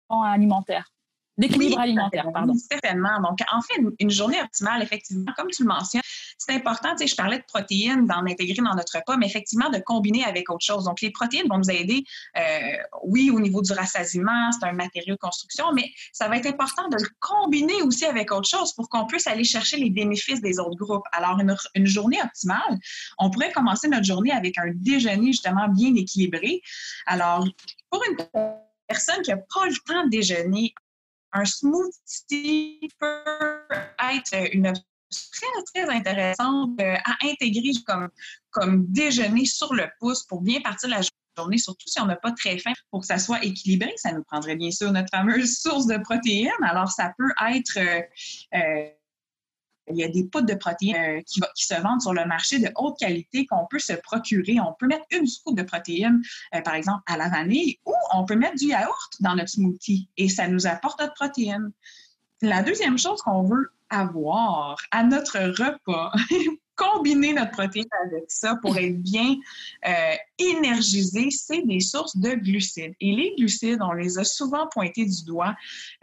[0.08, 0.91] alimentaire?
[1.38, 2.54] D'équilibre alimentaire, pardon.
[2.54, 3.20] Certainement.
[3.22, 6.02] Donc, en fait, une, journée optimale, effectivement, comme tu le mentionnes,
[6.38, 9.70] c'est important, tu sais, je parlais de protéines, d'en intégrer dans notre repas, mais effectivement,
[9.70, 10.84] de combiner avec autre chose.
[10.84, 12.04] Donc, les protéines vont nous aider,
[12.36, 16.46] euh, oui, au niveau du rassasiement, c'est un matériau de construction, mais ça va être
[16.46, 20.40] important de le combiner aussi avec autre chose pour qu'on puisse aller chercher les bénéfices
[20.40, 21.06] des autres groupes.
[21.12, 22.78] Alors, une, une journée optimale,
[23.18, 26.60] on pourrait commencer notre journée avec un déjeuner justement bien équilibré.
[27.06, 27.46] Alors,
[27.90, 28.16] pour une
[28.88, 30.74] personne qui n'a pas le temps de déjeuner,
[31.32, 33.68] un smoothie peut
[34.14, 38.08] être une option très, très intéressante euh, à intégrer comme,
[38.50, 41.00] comme déjeuner sur le pouce pour bien partir la
[41.36, 43.92] journée, surtout si on n'a pas très faim, pour que ça soit équilibré.
[43.96, 46.50] Ça nous prendrait bien sûr notre fameuse source de protéines.
[46.62, 47.78] Alors, ça peut être...
[47.78, 48.00] Euh,
[48.54, 48.88] euh,
[49.90, 52.70] il y a des poudres de protéines qui, qui, se vendent sur le marché de
[52.76, 54.60] haute qualité qu'on peut se procurer.
[54.60, 56.22] On peut mettre une scoop de protéines,
[56.64, 60.28] par exemple, à la vanille, ou on peut mettre du yaourt dans notre smoothie et
[60.28, 61.72] ça nous apporte notre protéine.
[62.42, 66.12] La deuxième chose qu'on veut avoir à notre repas,
[66.76, 69.36] combiner notre protéine avec ça pour être bien
[69.86, 72.94] euh, énergisé, c'est des sources de glucides.
[73.00, 75.54] Et les glucides, on les a souvent pointés du doigt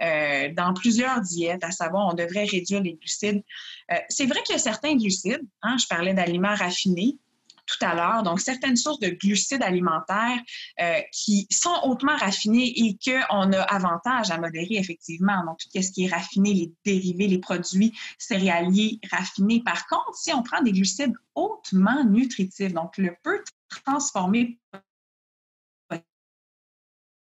[0.01, 3.43] euh, dans plusieurs diètes, à savoir on devrait réduire les glucides.
[3.91, 7.17] Euh, c'est vrai qu'il y a certains glucides, hein, je parlais d'aliments raffinés,
[7.69, 8.23] tout à l'heure.
[8.23, 10.39] Donc, certaines sources de glucides alimentaires
[10.79, 15.43] euh, qui sont hautement raffinés et qu'on a avantage à modérer effectivement.
[15.45, 19.62] Donc, tout ce qui est raffiné, les dérivés, les produits céréaliers raffinés.
[19.63, 24.60] Par contre, si on prend des glucides hautement nutritifs, donc le peu transformé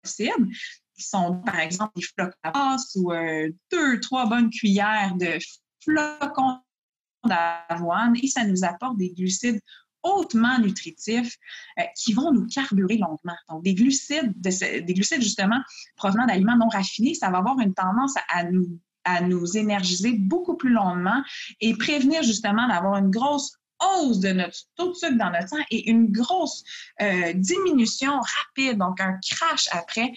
[0.02, 0.48] possible,
[0.96, 5.38] qui sont par exemple des flocons ou euh, deux, trois bonnes cuillères de
[5.84, 6.60] flocons
[7.24, 9.62] d'avoine et ça nous apporte des glucides
[10.04, 11.38] hautement nutritifs
[11.80, 13.36] euh, qui vont nous carburer longuement.
[13.50, 15.60] Donc, des glucides, des glucides justement
[15.96, 20.58] provenant d'aliments non raffinés, ça va avoir une tendance à, nous, à nous énergiser beaucoup
[20.58, 21.22] plus longuement
[21.60, 25.64] et prévenir justement d'avoir une grosse hausse de notre taux de sucre dans notre sang
[25.72, 26.64] et une grosse
[27.02, 30.12] euh, diminution rapide, donc un crash après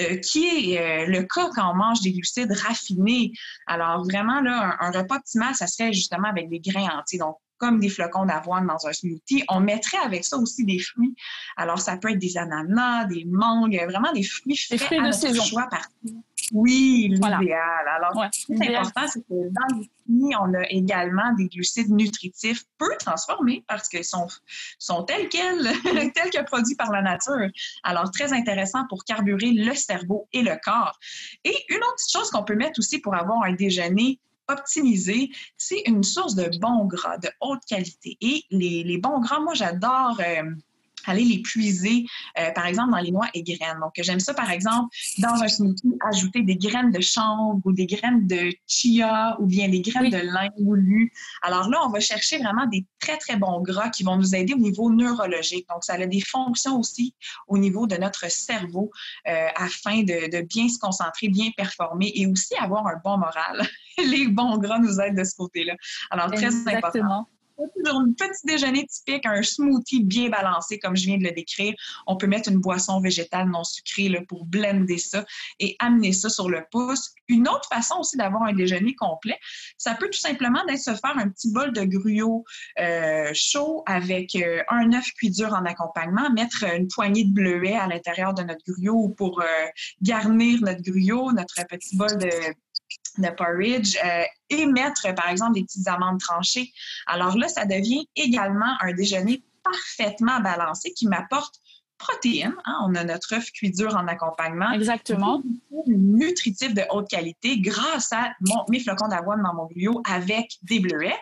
[0.00, 3.32] euh, qui est le cas quand on mange des glucides raffinés.
[3.66, 7.18] Alors vraiment, là, un, un, repas optimal, ça serait justement avec des grains entiers.
[7.18, 9.44] Donc, comme des flocons d'avoine dans un smoothie.
[9.48, 11.14] On mettrait avec ça aussi des fruits.
[11.56, 15.00] Alors, ça peut être des ananas, des mangues, vraiment des fruits frais des fruits à
[15.00, 15.42] de notre saison.
[15.42, 16.22] choix partout.
[16.52, 17.88] Oui, l'idéal.
[17.96, 21.90] Alors, ce qui est important, c'est que dans les fruits, on a également des glucides
[21.90, 24.26] nutritifs peu transformés parce qu'ils sont,
[24.78, 25.62] sont tels quels,
[26.14, 27.48] tels que produits par la nature.
[27.82, 30.98] Alors, très intéressant pour carburer le cerveau et le corps.
[31.44, 36.02] Et une autre chose qu'on peut mettre aussi pour avoir un déjeuner optimisé, c'est une
[36.02, 38.16] source de bons gras de haute qualité.
[38.20, 40.20] Et les, les bons gras, moi, j'adore.
[40.20, 40.50] Euh,
[41.06, 42.04] aller les puiser,
[42.38, 43.78] euh, par exemple, dans les noix et graines.
[43.80, 47.86] Donc, j'aime ça, par exemple, dans un smoothie, ajouter des graines de chanvre ou des
[47.86, 51.12] graines de chia ou bien des graines de lin moulu.
[51.42, 54.54] Alors là, on va chercher vraiment des très, très bons gras qui vont nous aider
[54.54, 55.66] au niveau neurologique.
[55.68, 57.14] Donc, ça a des fonctions aussi
[57.46, 58.90] au niveau de notre cerveau
[59.26, 63.66] euh, afin de, de, bien se concentrer, bien performer et aussi avoir un bon moral.
[63.98, 65.74] les bons gras nous aident de ce côté-là.
[66.10, 67.28] Alors, très important
[67.58, 71.74] un petit déjeuner typique, un smoothie bien balancé, comme je viens de le décrire.
[72.06, 75.24] On peut mettre une boisson végétale non sucrée pour blender ça
[75.58, 77.12] et amener ça sur le pouce.
[77.28, 79.38] Une autre façon aussi d'avoir un déjeuner complet,
[79.76, 82.44] ça peut tout simplement d'être se faire un petit bol de gruau
[82.78, 87.76] euh, chaud avec euh, un œuf cuit dur en accompagnement, mettre une poignée de bleuets
[87.76, 89.44] à l'intérieur de notre gruau pour euh,
[90.02, 92.30] garnir notre gruau, notre petit bol de
[93.18, 96.72] de porridge euh, et mettre, par exemple, des petites amandes tranchées.
[97.06, 101.56] Alors là, ça devient également un déjeuner parfaitement balancé qui m'apporte
[101.98, 102.54] protéines.
[102.64, 102.78] Hein.
[102.86, 104.70] On a notre œuf cuit dur en accompagnement.
[104.72, 105.42] Exactement.
[105.86, 108.32] Nutritif de haute qualité grâce à
[108.68, 111.18] mes flocons d'avoine dans mon griot avec des bleuets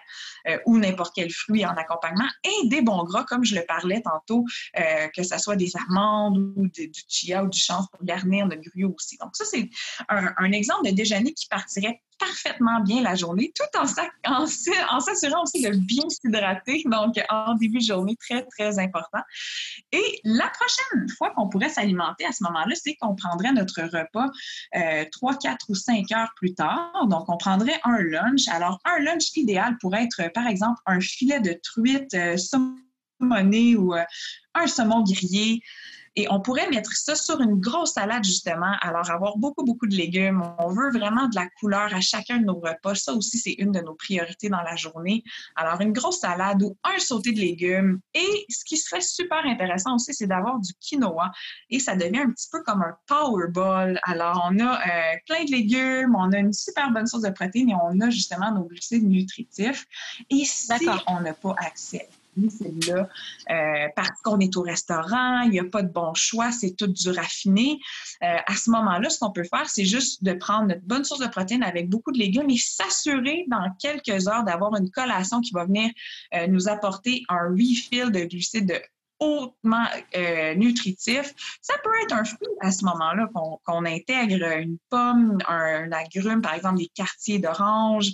[0.48, 4.02] euh, ou n'importe quel fruit en accompagnement et des bons gras, comme je le parlais
[4.02, 4.44] tantôt,
[4.78, 8.62] euh, que ce soit des amandes ou du chia ou du chanvre pour garnir notre
[8.62, 9.16] griot aussi.
[9.18, 9.68] Donc ça, c'est
[10.08, 13.86] un, un exemple de déjeuner qui partirait parfaitement bien la journée, tout en,
[14.46, 16.82] s'assurant aussi de bien s'hydrater.
[16.86, 19.20] Donc, en début de journée, très, très important.
[19.92, 24.26] Et la prochaine fois qu'on pourrait s'alimenter à ce moment-là, c'est qu'on prendrait notre repas
[24.76, 27.06] euh, 3, 4 ou 5 heures plus tard.
[27.08, 28.48] Donc, on prendrait un lunch.
[28.48, 32.36] Alors, un lunch idéal pourrait être, par exemple, un filet de truite euh,
[33.20, 34.04] ou euh,
[34.54, 35.62] un saumon grillé.
[36.16, 38.74] Et on pourrait mettre ça sur une grosse salade, justement.
[38.80, 40.42] Alors, avoir beaucoup, beaucoup de légumes.
[40.58, 42.94] On veut vraiment de la couleur à chacun de nos repas.
[42.94, 45.22] Ça aussi, c'est une de nos priorités dans la journée.
[45.56, 48.00] Alors, une grosse salade ou un sauté de légumes.
[48.14, 51.32] Et ce qui serait super intéressant aussi, c'est d'avoir du quinoa.
[51.68, 54.00] Et ça devient un petit peu comme un power ball.
[54.04, 57.70] Alors, on a euh, plein de légumes, on a une super bonne source de protéines
[57.70, 59.84] et on a justement nos glucides nutritifs.
[60.30, 60.72] Et si
[61.06, 62.08] on n'a pas accès
[62.50, 63.08] celle-là,
[63.50, 66.86] euh, parce qu'on est au restaurant, il n'y a pas de bon choix, c'est tout
[66.86, 67.78] du raffiné.
[68.22, 71.20] Euh, à ce moment-là, ce qu'on peut faire, c'est juste de prendre notre bonne source
[71.20, 75.52] de protéines avec beaucoup de légumes et s'assurer dans quelques heures d'avoir une collation qui
[75.52, 75.90] va venir
[76.34, 78.82] euh, nous apporter un refill de glucides
[79.18, 79.86] hautement
[80.56, 81.32] nutritif.
[81.62, 83.30] Ça peut être un fruit à ce moment-là
[83.64, 88.10] qu'on intègre une pomme, un, agrume, par exemple des quartiers d'orange,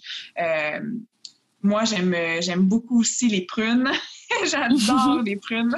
[1.62, 3.90] moi, j'aime, j'aime beaucoup aussi les prunes.
[4.44, 5.76] J'adore les prunes.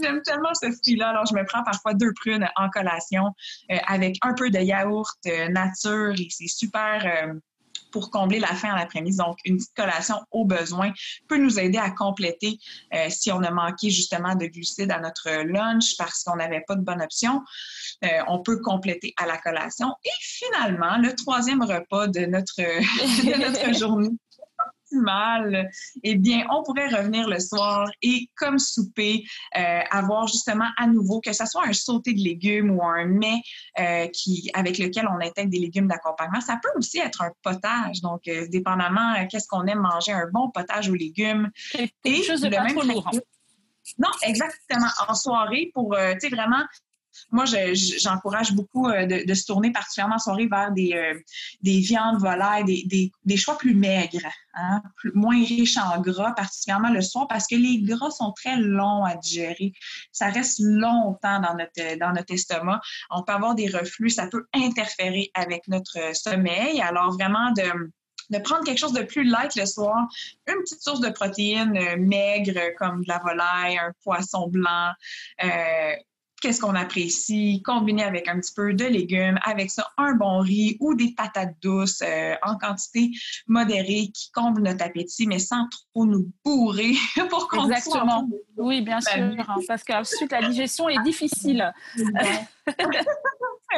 [0.00, 1.10] J'aime tellement ce fruit-là.
[1.10, 3.34] Alors, je me prends parfois deux prunes en collation
[3.70, 7.34] euh, avec un peu de yaourt euh, nature et c'est super euh,
[7.90, 9.16] pour combler la faim en après-midi.
[9.16, 10.92] Donc, une petite collation au besoin
[11.28, 12.58] peut nous aider à compléter
[13.10, 16.80] si on a manqué justement de glucides à notre lunch parce qu'on n'avait pas de
[16.80, 17.42] bonne option.
[18.28, 19.94] on peut compléter à la collation.
[20.06, 24.08] Et finalement, le troisième repas de notre, de notre journée
[24.92, 25.70] mal,
[26.02, 29.24] eh bien, on pourrait revenir le soir et, comme souper,
[29.56, 33.42] euh, avoir justement à nouveau, que ce soit un sauté de légumes ou un mets
[33.78, 36.40] euh, qui, avec lequel on intègre des légumes d'accompagnement.
[36.40, 38.00] Ça peut aussi être un potage.
[38.00, 41.50] Donc, euh, dépendamment, qu'est-ce qu'on aime manger, un bon potage aux légumes.
[41.72, 43.08] Quelque chose de pas trop lourd.
[43.12, 43.18] Hein.
[43.98, 44.86] Non, exactement.
[45.08, 46.64] En soirée, pour, tu sais, vraiment
[47.30, 51.18] moi, j'encourage beaucoup euh, de, se tourner particulièrement en soirée vers des, euh,
[51.62, 54.82] des viandes, volailles, des, des, choix plus maigres, hein,
[55.14, 59.16] moins riches en gras, particulièrement le soir, parce que les gras sont très longs à
[59.16, 59.72] digérer.
[60.12, 62.80] Ça reste longtemps dans notre, dans notre estomac.
[63.10, 66.80] On peut avoir des reflux, ça peut interférer avec notre sommeil.
[66.80, 67.92] Alors, vraiment, de
[68.32, 70.08] de prendre quelque chose de plus light le soir,
[70.48, 74.92] une petite source de protéines euh, maigres comme de la volaille, un poisson blanc,
[76.42, 80.76] qu'est-ce qu'on apprécie, combiné avec un petit peu de légumes, avec ça, un bon riz
[80.80, 83.10] ou des patates douces euh, en quantité
[83.46, 86.92] modérée qui comblent notre appétit, mais sans trop nous bourrer
[87.30, 88.28] pour qu'on Exactement.
[88.56, 91.72] oui, bien sûr, hein, parce qu'ensuite, la digestion est difficile.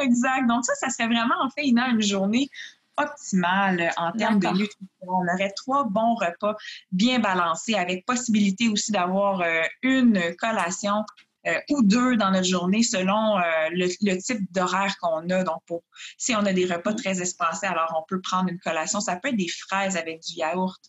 [0.01, 0.47] exact.
[0.47, 2.49] Donc ça, ça serait vraiment en fait une, une journée
[2.97, 4.87] optimale en termes de nutrition.
[5.01, 6.55] On aurait trois bons repas
[6.91, 11.03] bien balancés avec possibilité aussi d'avoir euh, une collation
[11.47, 15.43] euh, ou deux dans notre journée selon euh, le, type d'horaire qu'on a.
[15.43, 15.83] Donc, pour,
[16.17, 18.99] si on a des repas très espacés, alors on peut prendre une collation.
[18.99, 20.81] Ça peut être des fraises avec du yaourt.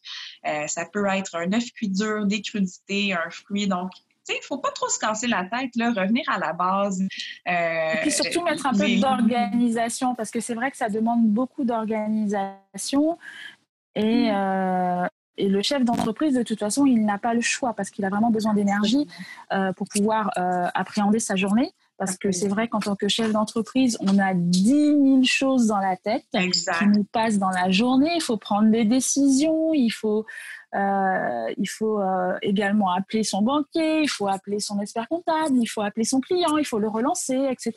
[0.46, 3.66] Euh, ça peut être un œuf cuit dur, des crudités, un fruit.
[3.66, 3.90] Donc,
[4.28, 7.00] il ne faut pas trop se casser la tête, là, revenir à la base.
[7.46, 11.64] Et puis surtout mettre un peu d'organisation, parce que c'est vrai que ça demande beaucoup
[11.64, 13.18] d'organisation.
[13.94, 15.08] Et, mm.
[15.38, 18.08] Et le chef d'entreprise, de toute façon, il n'a pas le choix parce qu'il a
[18.08, 19.06] vraiment besoin d'énergie
[19.52, 21.72] euh, pour pouvoir euh, appréhender sa journée.
[21.98, 25.78] Parce que c'est vrai qu'en tant que chef d'entreprise, on a 10 000 choses dans
[25.78, 28.10] la tête qui nous passent dans la journée.
[28.14, 30.26] Il faut prendre des décisions, il faut,
[30.74, 32.02] euh, il faut
[32.42, 36.58] également appeler son banquier, il faut appeler son expert comptable, il faut appeler son client,
[36.58, 37.72] il faut le relancer, etc.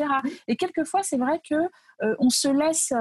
[0.50, 1.56] Et quelquefois, c'est vrai que
[2.04, 2.94] euh, on se laisse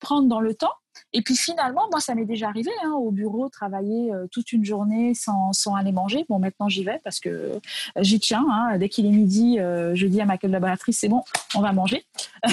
[0.00, 0.72] prendre dans le temps
[1.12, 4.64] et puis finalement, moi, ça m'est déjà arrivé hein, au bureau, travailler euh, toute une
[4.64, 6.26] journée sans, sans, aller manger.
[6.28, 7.60] Bon, maintenant, j'y vais parce que euh,
[8.00, 8.44] j'y tiens.
[8.50, 8.78] Hein.
[8.78, 11.22] Dès qu'il est midi, euh, je dis à ma collaboratrice, c'est bon,
[11.54, 12.04] on va manger.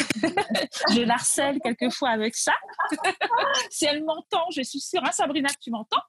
[0.91, 2.53] je l'harcèle quelquefois avec ça.
[3.69, 6.01] si elle m'entend, je suis sûre, hein, Sabrina, tu m'entends.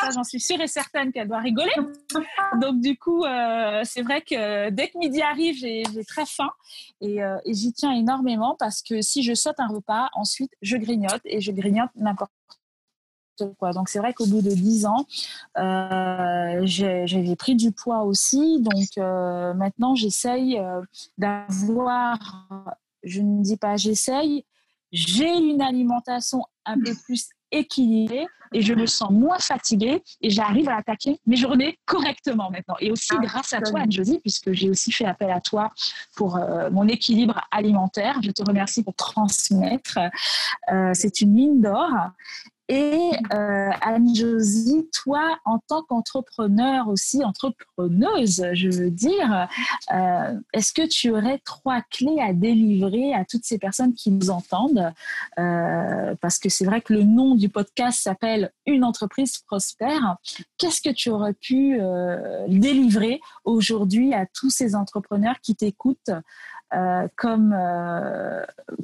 [0.00, 1.72] Ça, j'en suis sûre et certaine qu'elle doit rigoler.
[2.60, 3.24] Donc, du coup,
[3.84, 6.50] c'est vrai que dès que midi arrive, j'ai très faim
[7.00, 11.40] et j'y tiens énormément parce que si je saute un repas, ensuite, je grignote et
[11.40, 12.32] je grignote n'importe
[13.58, 13.72] quoi.
[13.72, 15.06] Donc c'est vrai qu'au bout de 10 ans,
[15.58, 18.60] euh, j'avais pris du poids aussi.
[18.60, 20.82] Donc euh, maintenant, j'essaye euh,
[21.18, 22.18] d'avoir,
[23.02, 24.44] je ne dis pas j'essaye,
[24.92, 30.68] j'ai une alimentation un peu plus équilibrée et je me sens moins fatiguée et j'arrive
[30.68, 32.74] à attaquer mes journées correctement maintenant.
[32.80, 35.70] Et aussi grâce à toi, Anne-Josie, puisque j'ai aussi fait appel à toi
[36.16, 38.18] pour euh, mon équilibre alimentaire.
[38.22, 39.98] Je te remercie pour transmettre.
[40.72, 41.90] Euh, c'est une mine d'or.
[42.70, 49.48] Et euh, Anne-Josie, toi, en tant qu'entrepreneur aussi, entrepreneuse, je veux dire,
[49.92, 54.30] euh, est-ce que tu aurais trois clés à délivrer à toutes ces personnes qui nous
[54.30, 54.92] entendent?
[55.40, 60.18] Euh, Parce que c'est vrai que le nom du podcast s'appelle Une entreprise prospère.
[60.56, 61.80] Qu'est-ce que tu aurais pu
[62.46, 66.12] délivrer aujourd'hui à tous ces entrepreneurs qui t'écoutent
[67.16, 67.56] comme,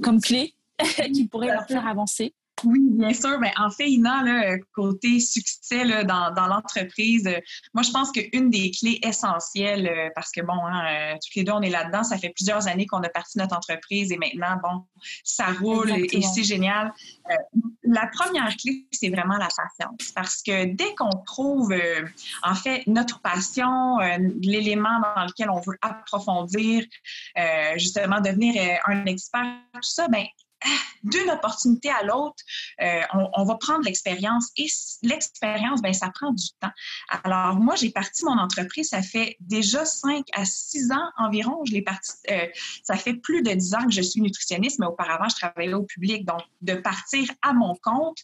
[0.03, 0.55] comme clé
[1.15, 2.35] qui pourrait leur faire avancer?
[2.65, 3.39] Oui, bien sûr.
[3.39, 7.39] Mais en fait, Ina, là, côté succès là, dans, dans l'entreprise, euh,
[7.75, 11.45] moi, je pense qu'une des clés essentielles, euh, parce que, bon, hein, euh, toutes les
[11.45, 14.59] deux, on est là-dedans, ça fait plusieurs années qu'on a parti notre entreprise et maintenant,
[14.63, 14.85] bon,
[15.23, 16.93] ça roule et c'est génial.
[17.83, 20.13] la première clé, c'est vraiment la patience.
[20.15, 21.75] Parce que dès qu'on trouve,
[22.43, 23.99] en fait, notre passion,
[24.41, 26.85] l'élément dans lequel on veut approfondir,
[27.77, 28.55] justement, devenir
[28.87, 30.25] un expert, tout ça, ben
[31.03, 32.43] d'une opportunité à l'autre,
[32.83, 33.01] euh,
[33.35, 34.67] on, va prendre l'expérience et
[35.03, 36.71] l'expérience, ben, ça prend du temps.
[37.23, 41.65] Alors, moi, j'ai parti mon entreprise, ça fait déjà cinq à six ans environ.
[41.65, 42.47] Je l'ai parti, euh,
[42.83, 45.85] ça fait plus de dix ans que je suis nutritionniste, mais auparavant, je travaillais au
[45.85, 46.25] public.
[46.25, 48.19] Donc, de partir à mon compte,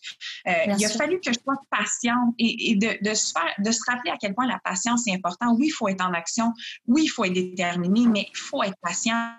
[0.49, 3.81] euh, il a fallu que je sois patiente et, de, de, se faire, de se
[3.87, 5.57] rappeler à quel point la patience est importante.
[5.59, 6.53] Oui, il faut être en action.
[6.87, 9.35] Oui, il faut être déterminé, mais il faut être patient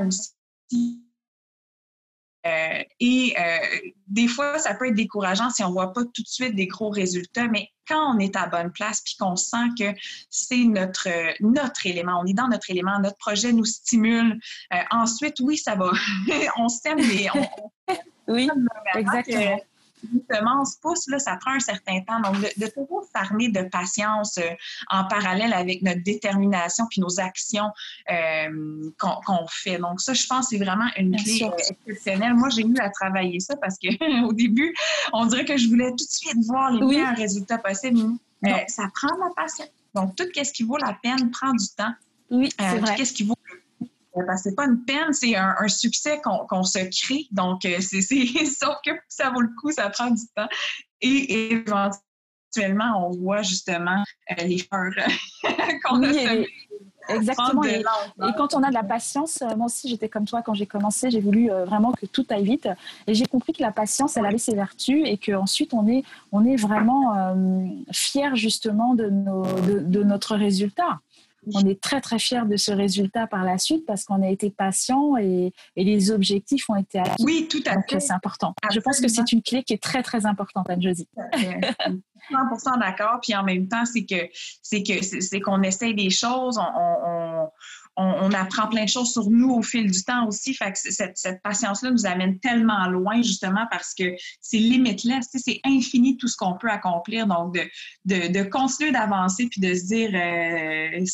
[0.00, 1.07] aussi
[2.48, 3.58] euh, et euh,
[4.06, 6.66] des fois, ça peut être décourageant si on ne voit pas tout de suite des
[6.66, 9.92] gros résultats, mais quand on est à bonne place puis qu'on sent que
[10.30, 11.08] c'est notre,
[11.40, 14.38] notre élément, on est dans notre élément, notre projet nous stimule,
[14.72, 15.90] euh, ensuite, oui, ça va.
[16.56, 17.94] on s'aime, mais on,
[18.28, 18.48] oui,
[18.94, 19.60] exactement
[20.12, 22.20] justement, se pousse, là, ça prend un certain temps.
[22.20, 24.50] Donc, de, toujours s'armer de patience euh,
[24.88, 27.70] en parallèle avec notre détermination puis nos actions
[28.10, 29.78] euh, qu'on fait.
[29.78, 32.34] Donc, ça, je pense c'est vraiment une clé euh, exceptionnelle.
[32.34, 34.74] Moi, j'ai eu à travailler ça parce qu'au début,
[35.12, 37.98] on dirait que je voulais tout de suite voir les meilleurs résultats possibles.
[38.68, 41.92] ça prend la patience Donc, tout ce qui vaut la peine prend du temps.
[42.30, 42.94] Oui, c'est vrai.
[42.96, 43.34] Qu'est-ce qui vaut
[44.26, 47.26] parce que c'est pas une peine, c'est un, succès qu'on se crée.
[47.30, 47.80] Donc, c'est
[48.46, 50.48] sauf que ça vaut le coup, ça prend du temps.
[51.00, 54.02] Et éventuellement, on voit justement
[54.38, 54.92] les fleurs
[55.84, 56.48] qu'on a semées
[57.08, 57.62] Exactement.
[57.64, 57.82] Et,
[58.36, 61.10] quand on a de la patience, euh, moi aussi j'étais comme toi quand j'ai commencé,
[61.10, 62.68] j'ai voulu euh, vraiment que tout aille vite.
[63.06, 66.44] Et j'ai compris que la patience, elle avait ses vertus et qu'ensuite on est, on
[66.44, 71.00] est vraiment euh, fier justement de, nos, de, notre résultat.
[71.54, 74.50] On est très très fier de ce résultat par la suite parce qu'on a été
[74.50, 77.14] patient et, et, les objectifs ont été atteints.
[77.20, 78.00] Oui, tout à fait.
[78.00, 78.54] C'est important.
[78.70, 81.08] Je pense que c'est une clé qui est très très importante, Anne-Josie.
[82.30, 83.20] 100% d'accord.
[83.22, 84.28] Puis en même temps, c'est que
[84.62, 87.50] c'est que c'est qu'on essaye des choses, on, on,
[88.32, 90.54] apprend plein de choses sur nous au fil du temps aussi.
[90.54, 95.60] Fait que cette, cette patience-là nous amène tellement loin justement parce que c'est limitless, c'est
[95.64, 97.26] infini tout ce qu'on peut accomplir.
[97.26, 97.62] Donc de,
[98.04, 101.04] de, de continuer d'avancer puis de se dire euh,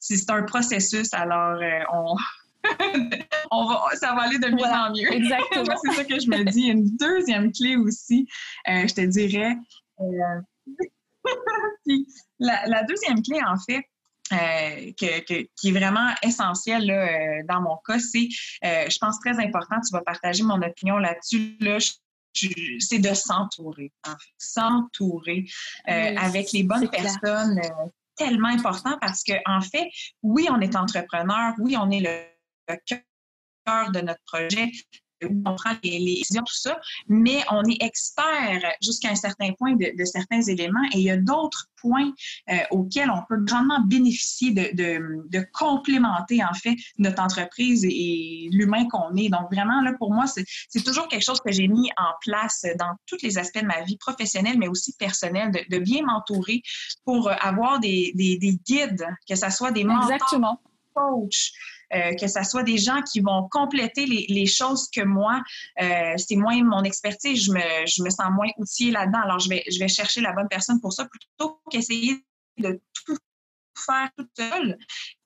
[0.00, 1.12] c'est un processus.
[1.14, 2.16] Alors euh, on
[3.50, 5.12] on va, ça va aller de mieux en mieux.
[5.12, 5.76] Exactement.
[5.84, 6.68] c'est ça que je me dis.
[6.68, 8.26] Une deuxième clé aussi,
[8.68, 9.56] euh, je te dirais,
[10.00, 10.40] euh,
[12.38, 13.84] la, deuxième clé, en fait,
[14.32, 18.28] euh, qui est vraiment essentielle euh, dans mon cas, c'est,
[18.62, 21.58] je pense, très important, tu vas partager mon opinion là-dessus,
[22.78, 23.92] c'est de s'entourer,
[24.38, 25.46] s'entourer
[25.86, 27.60] avec les bonnes personnes,
[28.16, 29.88] tellement important parce que en fait,
[30.22, 32.00] oui, on est entrepreneur, oui, on est
[32.68, 34.70] le cœur de notre projet,
[35.22, 40.04] on prend les, décisions, tout ça, mais on est expert jusqu'à un certain point de,
[40.04, 42.12] certains éléments et il y a d'autres points
[42.50, 49.14] euh, auxquels on peut grandement bénéficier de, complémenter en fait notre entreprise et, l'humain qu'on
[49.16, 49.28] est.
[49.28, 52.92] Donc vraiment, là, pour moi, c'est toujours quelque chose que j'ai mis en place dans
[53.06, 56.62] tous les aspects de ma vie professionnelle, mais aussi personnelle, de, bien m'entourer
[57.04, 58.12] pour avoir des,
[58.66, 60.60] guides, que ce soit des mentors, Exactement.
[60.94, 61.52] Coachs,
[61.92, 65.42] euh, que ce soit des gens qui vont compléter les, choses que moi,
[65.80, 67.52] euh, c'est moins mon expertise, je
[68.02, 69.20] me, sens moins outillée là-dedans.
[69.24, 72.24] Alors, je vais, je vais chercher la bonne personne pour ça plutôt qu'essayer
[72.58, 72.80] de
[73.80, 74.76] faire toute seule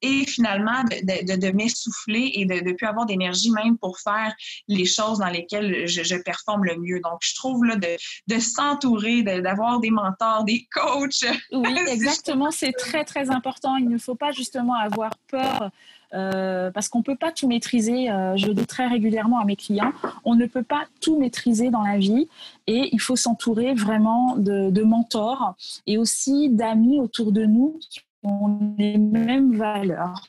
[0.02, 4.34] et finalement de, de, de m'essouffler et de ne plus avoir d'énergie même pour faire
[4.68, 7.00] les choses dans lesquelles je, je, performe le mieux.
[7.00, 7.96] Donc, je trouve là, de,
[8.26, 11.24] de s'entourer, d'avoir des mentors, des coachs.
[11.52, 12.50] Oui, exactement.
[12.50, 13.76] C'est très, très important.
[13.76, 15.70] Il ne faut pas justement avoir peur
[16.14, 18.10] euh, parce qu'on ne peut pas tout maîtriser.
[18.10, 19.92] Euh, je dis très régulièrement à mes clients,
[20.24, 22.28] on ne peut pas tout maîtriser dans la vie
[22.66, 25.54] et il faut s'entourer vraiment de, mentors
[25.86, 30.26] et aussi d'amis autour de nous qui ont les mêmes valeurs.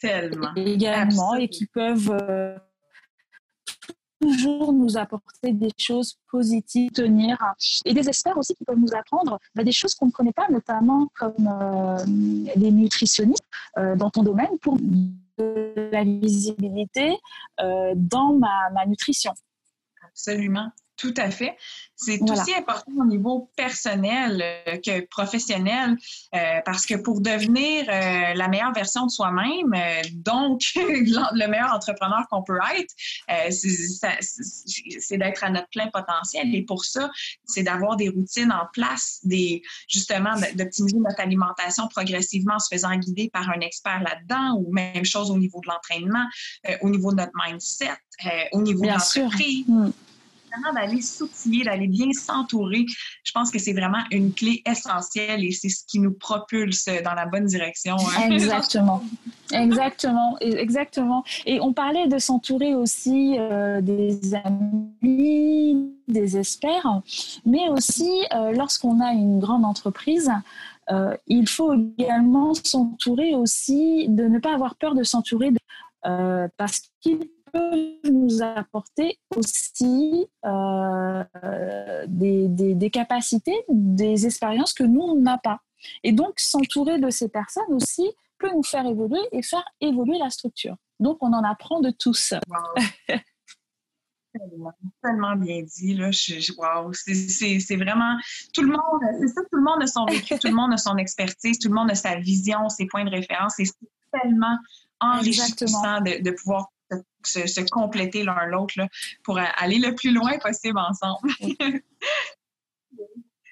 [0.00, 0.54] Tellement.
[0.54, 2.56] Également et qui peuvent euh,
[4.20, 7.38] toujours nous apporter des choses positives, tenir,
[7.84, 10.48] et des experts aussi qui peuvent nous apprendre bah, des choses qu'on ne connaît pas,
[10.50, 11.98] notamment comme euh,
[12.56, 13.44] les nutritionnistes
[13.78, 17.16] euh, dans ton domaine pour de la visibilité
[17.60, 19.32] euh, dans ma, ma nutrition.
[20.04, 20.70] Absolument.
[20.96, 21.56] Tout à fait.
[21.98, 25.96] C'est aussi important au niveau personnel euh, que professionnel,
[26.34, 29.74] euh, parce que pour devenir euh, la meilleure version de soi-même,
[30.12, 32.94] donc le meilleur entrepreneur qu'on peut être,
[33.50, 36.54] c'est d'être à notre plein potentiel.
[36.54, 37.10] Et pour ça,
[37.46, 42.94] c'est d'avoir des routines en place, des justement d'optimiser notre alimentation progressivement en se faisant
[42.96, 46.26] guider par un expert là-dedans, ou même chose au niveau de l'entraînement,
[46.82, 47.96] au niveau de notre mindset,
[48.52, 49.64] au niveau de l'entreprise.
[50.74, 52.86] D'aller s'outiller, d'aller bien s'entourer.
[53.24, 57.14] Je pense que c'est vraiment une clé essentielle et c'est ce qui nous propulse dans
[57.14, 57.96] la bonne direction.
[57.96, 58.30] Hein.
[58.30, 59.02] Exactement.
[59.52, 61.24] Exactement, exactement.
[61.44, 67.00] Et on parlait de s'entourer aussi euh, des amis, des experts,
[67.44, 70.30] mais aussi euh, lorsqu'on a une grande entreprise,
[70.90, 75.50] euh, il faut également s'entourer aussi, de ne pas avoir peur de s'entourer,
[76.56, 81.24] parce qu'il nous apporter aussi euh,
[82.08, 85.60] des, des, capacités, des expériences que nous, on n'a pas.
[86.02, 90.30] Et donc, s'entourer de ces personnes aussi peut nous faire évoluer et faire évoluer la
[90.30, 90.76] structure.
[91.00, 92.34] Donc, on en apprend de tous.
[95.02, 95.94] tellement, bien dit.
[95.94, 96.10] Là.
[96.58, 96.92] wow.
[96.92, 98.16] C'est vraiment.
[98.54, 100.76] Tout le monde, c'est ça, tout le monde a son vécu, tout le monde a
[100.76, 103.58] son expertise, tout le monde a sa vision, ses points de référence.
[103.58, 104.58] Et c'est tellement
[105.00, 106.70] enrichissant de, de, pouvoir
[107.24, 108.74] se, compléter l'un l'autre
[109.22, 111.30] pour aller le plus loin possible ensemble.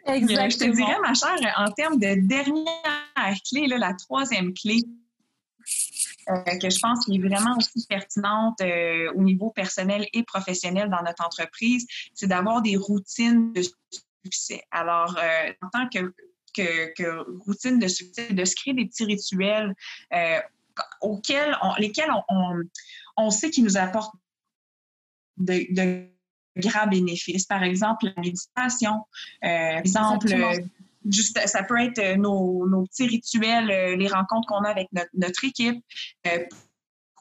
[0.07, 0.51] Exactement.
[0.51, 4.83] Je te dirais, ma chère, en termes de dernière clé, la troisième clé,
[6.29, 10.89] euh, que je pense qui est vraiment aussi pertinente euh, au niveau personnel et professionnel
[10.91, 13.63] dans notre entreprise, c'est d'avoir des routines de
[14.25, 14.63] succès.
[14.71, 16.15] Alors, euh, en tant que
[16.55, 19.75] que, routine de succès, de se créer des petits rituels
[21.01, 22.11] auxquels lesquels
[23.17, 24.15] on, sait qu'ils nous apportent
[25.37, 26.09] de,
[26.57, 27.47] grands bénéfices.
[27.47, 29.05] Par exemple, la méditation,
[29.41, 30.29] par exemple,
[31.07, 35.45] Juste, ça peut être nos, nos petits rituels, les rencontres qu'on a avec notre, notre
[35.45, 35.85] équipe,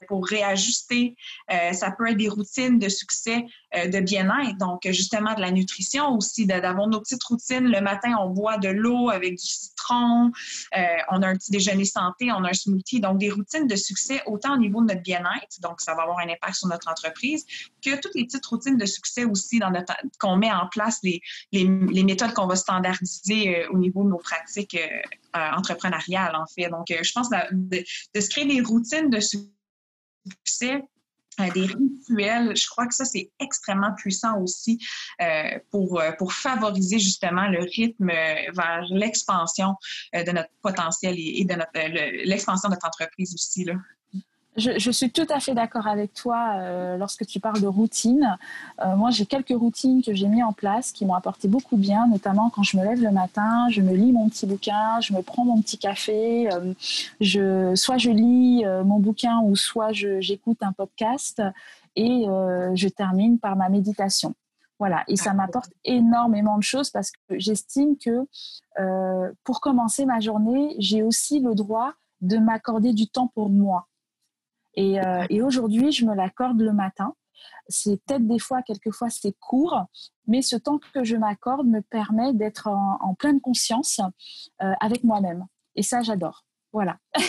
[0.07, 1.15] pour réajuster.
[1.51, 3.45] Euh, ça peut être des routines de succès
[3.75, 7.65] euh, de bien-être, donc justement de la nutrition aussi, d'avoir nos petites routines.
[7.65, 10.31] Le matin, on boit de l'eau avec du citron,
[10.77, 10.81] euh,
[11.11, 14.21] on a un petit déjeuner santé, on a un smoothie, donc des routines de succès
[14.25, 17.45] autant au niveau de notre bien-être, donc ça va avoir un impact sur notre entreprise,
[17.83, 21.21] que toutes les petites routines de succès aussi dans notre qu'on met en place, les,
[21.51, 24.77] les, méthodes qu'on va standardiser au niveau de nos pratiques
[25.33, 26.69] entrepreneuriales, en fait.
[26.69, 27.83] Donc, je pense de,
[28.13, 29.49] de se créer des routines de succès
[31.39, 34.79] euh, des rituels, je crois que ça, c'est extrêmement puissant aussi
[35.21, 39.75] euh, pour, euh, pour favoriser justement le rythme vers l'expansion
[40.13, 43.63] de notre potentiel et, de l'expansion de notre entreprise aussi.
[43.63, 43.73] Là.
[44.55, 48.37] Je, suis tout à fait d'accord avec toi euh, lorsque tu parles de routine.
[48.81, 51.81] Euh, moi, j'ai quelques routines que j'ai mis en place qui m'ont apporté beaucoup de
[51.81, 55.13] bien, notamment quand je me lève le matin, je me lis mon petit bouquin, je
[55.13, 56.73] me prends mon petit café, euh,
[57.19, 61.41] je, soit je lis mon bouquin ou soit j'écoute un podcast
[61.95, 64.35] et je termine par ma méditation.
[64.79, 68.27] Voilà, et ça m'apporte énormément de choses parce que j'estime que
[69.43, 73.87] pour commencer ma journée, j'ai aussi le droit de m'accorder du temps pour moi.
[74.77, 77.13] Euh, et, aujourd'hui, je me l'accorde le matin.
[77.67, 79.85] C'est peut-être des fois, quelquefois, c'est court,
[80.27, 83.99] mais ce temps que je m'accorde me permet d'être en, pleine conscience
[84.61, 85.45] euh, avec moi-même.
[85.75, 86.45] Et ça, j'adore.
[86.71, 86.97] Voilà.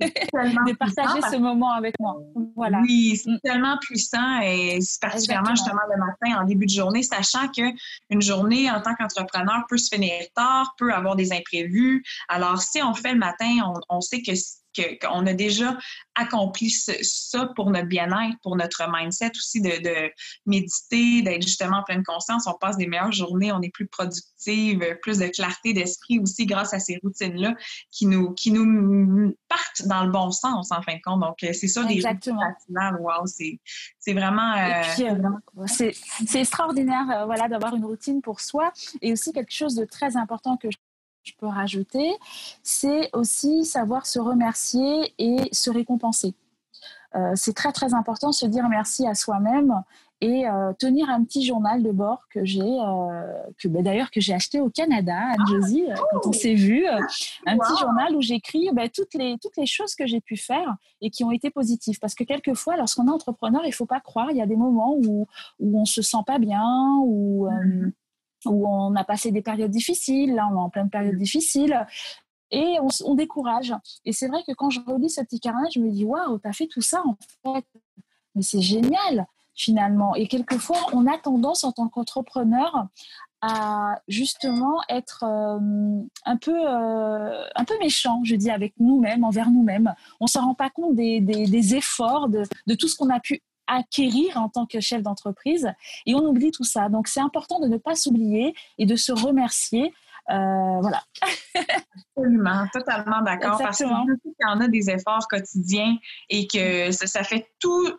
[0.00, 2.16] de partager ce moment avec moi.
[2.56, 2.80] Voilà.
[2.80, 8.22] Oui, c'est tellement puissant et particulièrement justement le matin en début de journée, sachant qu'une
[8.22, 12.02] journée en tant qu'entrepreneur peut se finir tard, peut avoir des imprévus.
[12.28, 14.32] Alors, si on fait le matin, on, on sait que
[14.74, 15.76] qu'on a déjà
[16.14, 20.10] accompli ça pour notre bien-être, pour notre mindset aussi de,
[20.46, 22.46] méditer, d'être justement en pleine conscience.
[22.46, 26.74] On passe des meilleures journées, on est plus productive, plus de clarté d'esprit aussi grâce
[26.74, 27.54] à ces routines-là
[27.90, 31.20] qui nous, qui nous partent dans le bon sens en fin de compte.
[31.20, 32.40] Donc, c'est ça des Exactement.
[33.00, 34.54] Wow, c'est vraiment.
[34.56, 39.84] Euh, c'est extraordinaire euh, voilà, d'avoir une routine pour soi et aussi quelque chose de
[39.84, 40.76] très important que je
[41.22, 42.16] je peux rajouter,
[42.62, 46.34] c'est aussi savoir se remercier et se récompenser.
[47.16, 49.82] Euh, c'est très très important se dire merci à soi-même
[50.20, 54.20] et euh, tenir un petit journal de bord que j'ai, euh, que ben, d'ailleurs que
[54.20, 58.88] j'ai acheté au Canada, Anne-Josie, quand on s'est vu, un petit journal où j'écris ben,
[58.88, 61.98] toutes les toutes les choses que j'ai pu faire et qui ont été positives.
[62.00, 64.94] Parce que quelquefois, lorsqu'on est entrepreneur, il faut pas croire, il y a des moments
[64.94, 65.26] où
[65.58, 66.64] où on se sent pas bien,
[67.02, 67.48] où
[68.46, 71.86] où on a passé des périodes difficiles, là on est en pleine période difficile,
[72.50, 73.74] et on, décourage.
[74.04, 76.52] Et c'est vrai que quand je relis ce petit carnet, je me dis waouh, t'as
[76.52, 77.64] fait tout ça en fait,
[78.34, 80.14] mais c'est génial finalement.
[80.14, 82.86] Et quelquefois, on a tendance en tant qu'entrepreneur
[83.42, 89.50] à justement être euh, un peu euh, un peu méchant, je dis, avec nous-mêmes, envers
[89.50, 89.94] nous-mêmes.
[90.20, 93.20] On ne se rend pas compte des, des, efforts, de, de, tout ce qu'on a
[93.20, 95.72] pu acquérir en tant que chef d'entreprise.
[96.06, 96.88] Et on oublie tout ça.
[96.88, 99.92] Donc c'est important de ne pas s'oublier et de se remercier.
[100.30, 101.02] Euh, voilà.
[102.16, 103.58] Absolument, totalement d'accord.
[103.58, 105.96] Parce qu'il y en a des efforts quotidiens
[106.28, 107.90] et que ça, fait tout,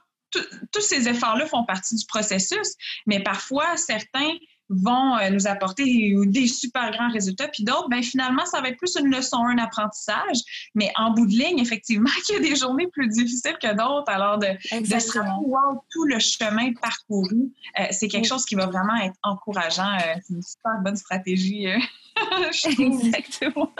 [0.71, 4.31] tous ces efforts-là font partie du processus, mais parfois, certains
[4.71, 8.77] vont euh, nous apporter des super grands résultats, puis d'autres, ben finalement, ça va être
[8.77, 10.37] plus une leçon, un apprentissage.
[10.75, 14.09] Mais en bout de ligne, effectivement, il y a des journées plus difficiles que d'autres.
[14.11, 18.65] Alors, de, de se rappeler tout le chemin parcouru, euh, c'est quelque chose qui va
[18.65, 19.93] vraiment être encourageant.
[19.95, 21.67] Euh, c'est une super bonne stratégie.
[22.79, 23.71] Exactement.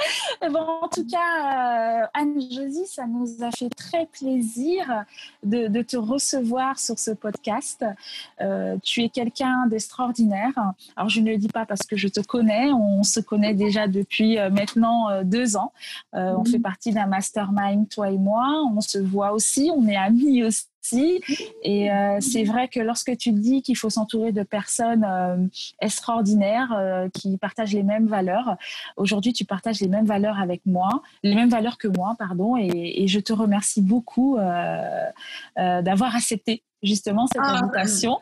[0.50, 5.04] bon, en tout cas, euh, Anne-Josie, ça nous a fait très plaisir
[5.42, 7.84] de, te recevoir sur ce podcast.
[8.40, 10.52] Euh, tu es quelqu'un d'extraordinaire.
[10.96, 12.70] Alors, je ne le dis pas parce que je te connais.
[12.72, 15.72] On se connaît déjà depuis euh, maintenant deux ans.
[16.12, 18.62] On fait partie d'un mastermind, toi et moi.
[18.74, 19.70] On se voit aussi.
[19.74, 20.69] On est amis aussi.
[21.62, 25.36] Et euh, c'est vrai que lorsque tu dis qu'il faut s'entourer de personnes euh,
[25.80, 28.56] extraordinaires euh, qui partagent les mêmes valeurs,
[28.96, 33.06] aujourd'hui tu partages les mêmes valeurs avec moi, les mêmes valeurs que moi, pardon, et,
[33.06, 34.38] je te remercie beaucoup
[35.56, 38.18] d'avoir accepté justement cette ah, invitation.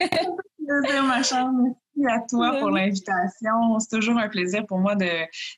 [1.02, 1.22] ma
[2.04, 3.78] à toi pour l'invitation.
[3.78, 4.94] C'est toujours un plaisir pour moi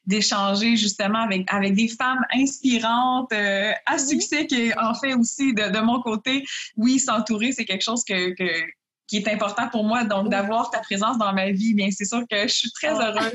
[0.07, 5.71] d'échanger justement avec, avec des femmes inspirantes euh, à succès qui, en fait, aussi de,
[5.71, 6.45] de mon côté,
[6.77, 8.66] oui, s'entourer, c'est quelque chose que, que,
[9.09, 10.05] qui est important pour moi.
[10.05, 13.09] Donc, d'avoir ta présence dans ma vie, bien, c'est sûr que je suis très ah.
[13.09, 13.33] heureuse.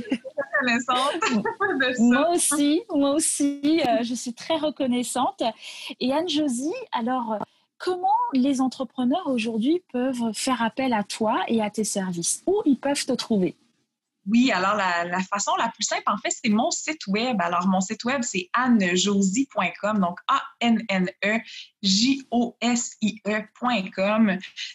[0.53, 1.13] reconnaissante
[1.81, 2.03] de ça.
[2.03, 5.43] Moi aussi, moi aussi, euh, je suis très reconnaissante.
[5.99, 7.37] Et Anne-Josie, alors,
[7.83, 12.41] comment les entrepreneurs aujourd'hui peuvent faire appel à toi et à tes services?
[12.47, 13.55] Où ils peuvent te trouver?
[14.25, 17.41] Oui, alors la, façon la plus simple, en fait, c'est mon site web.
[17.41, 21.17] Alors, mon site web, c'est annejosie.com, donc A-N-N-E-J-O-S-I-E.com.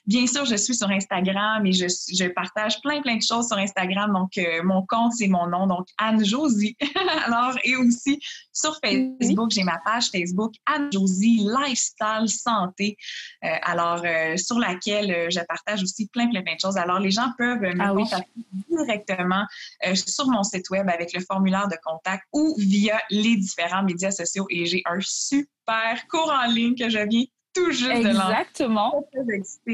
[0.07, 4.13] Bien sûr, je suis sur Instagram et je, partage plein, plein de choses sur Instagram.
[4.13, 6.77] Donc, euh, mon compte, c'est mon nom, donc Anne-Josie.
[7.27, 8.21] alors, et aussi
[8.53, 12.99] sur Facebook, j'ai ma page Facebook Anne-Josie Lifestyle Santé.
[13.45, 16.77] Euh, alors, euh, sur laquelle je partage aussi plein, plein, plein de choses.
[16.77, 19.38] Alors, les gens peuvent me ah contacter directement
[19.87, 24.11] euh, sur mon site web avec le formulaire de contact ou via les différents médias
[24.11, 24.47] sociaux.
[24.51, 27.25] Et j'ai un super cours en ligne que je viens
[27.55, 28.33] tout juste de lancer.
[28.33, 29.05] Exactement.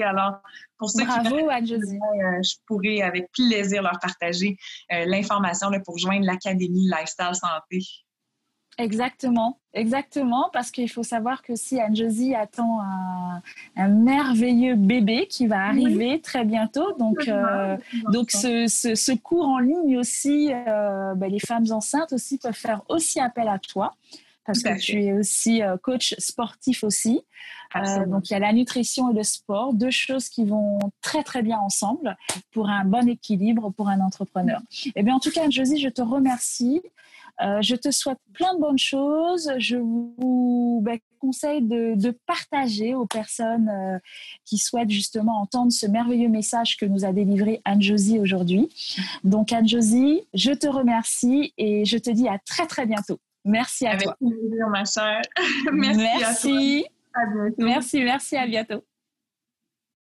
[0.03, 0.41] Alors,
[0.79, 4.57] pour ceux Bravo, qui euh, je pourrais avec plaisir leur partager
[4.93, 7.81] euh, l'information pour joindre l'Académie Lifestyle Santé.
[8.79, 12.81] Exactement, exactement, parce qu'il faut savoir que si Anne-Josie attend
[13.77, 17.77] un, merveilleux bébé qui va arriver très bientôt, donc, euh,
[18.11, 22.83] donc ce, ce, cours en ligne aussi, euh, ben, les femmes enceintes aussi peuvent faire
[22.89, 23.95] aussi appel à toi,
[24.45, 27.23] parce que tu es aussi euh, coach sportif aussi.
[28.07, 31.43] donc il y a la nutrition et le sport, deux choses qui vont très très
[31.43, 32.17] bien ensemble
[32.51, 34.61] pour un bon équilibre pour un entrepreneur.
[34.87, 36.83] Et eh bien en tout cas, Anne-Josie, je te remercie.
[37.43, 39.53] Euh, je te souhaite plein de bonnes choses.
[39.59, 43.99] Je vous ben, conseille de, partager aux personnes euh,
[44.45, 48.69] qui souhaitent justement entendre ce merveilleux message que nous a délivré Anne-Josie aujourd'hui.
[49.25, 53.19] Donc Anne-Josie, je te remercie et je te dis à très très bientôt.
[53.45, 54.17] Merci à Avec toi.
[54.19, 55.23] plaisir, ma chère.
[55.73, 56.87] merci.
[57.59, 58.85] Merci, merci, à bientôt.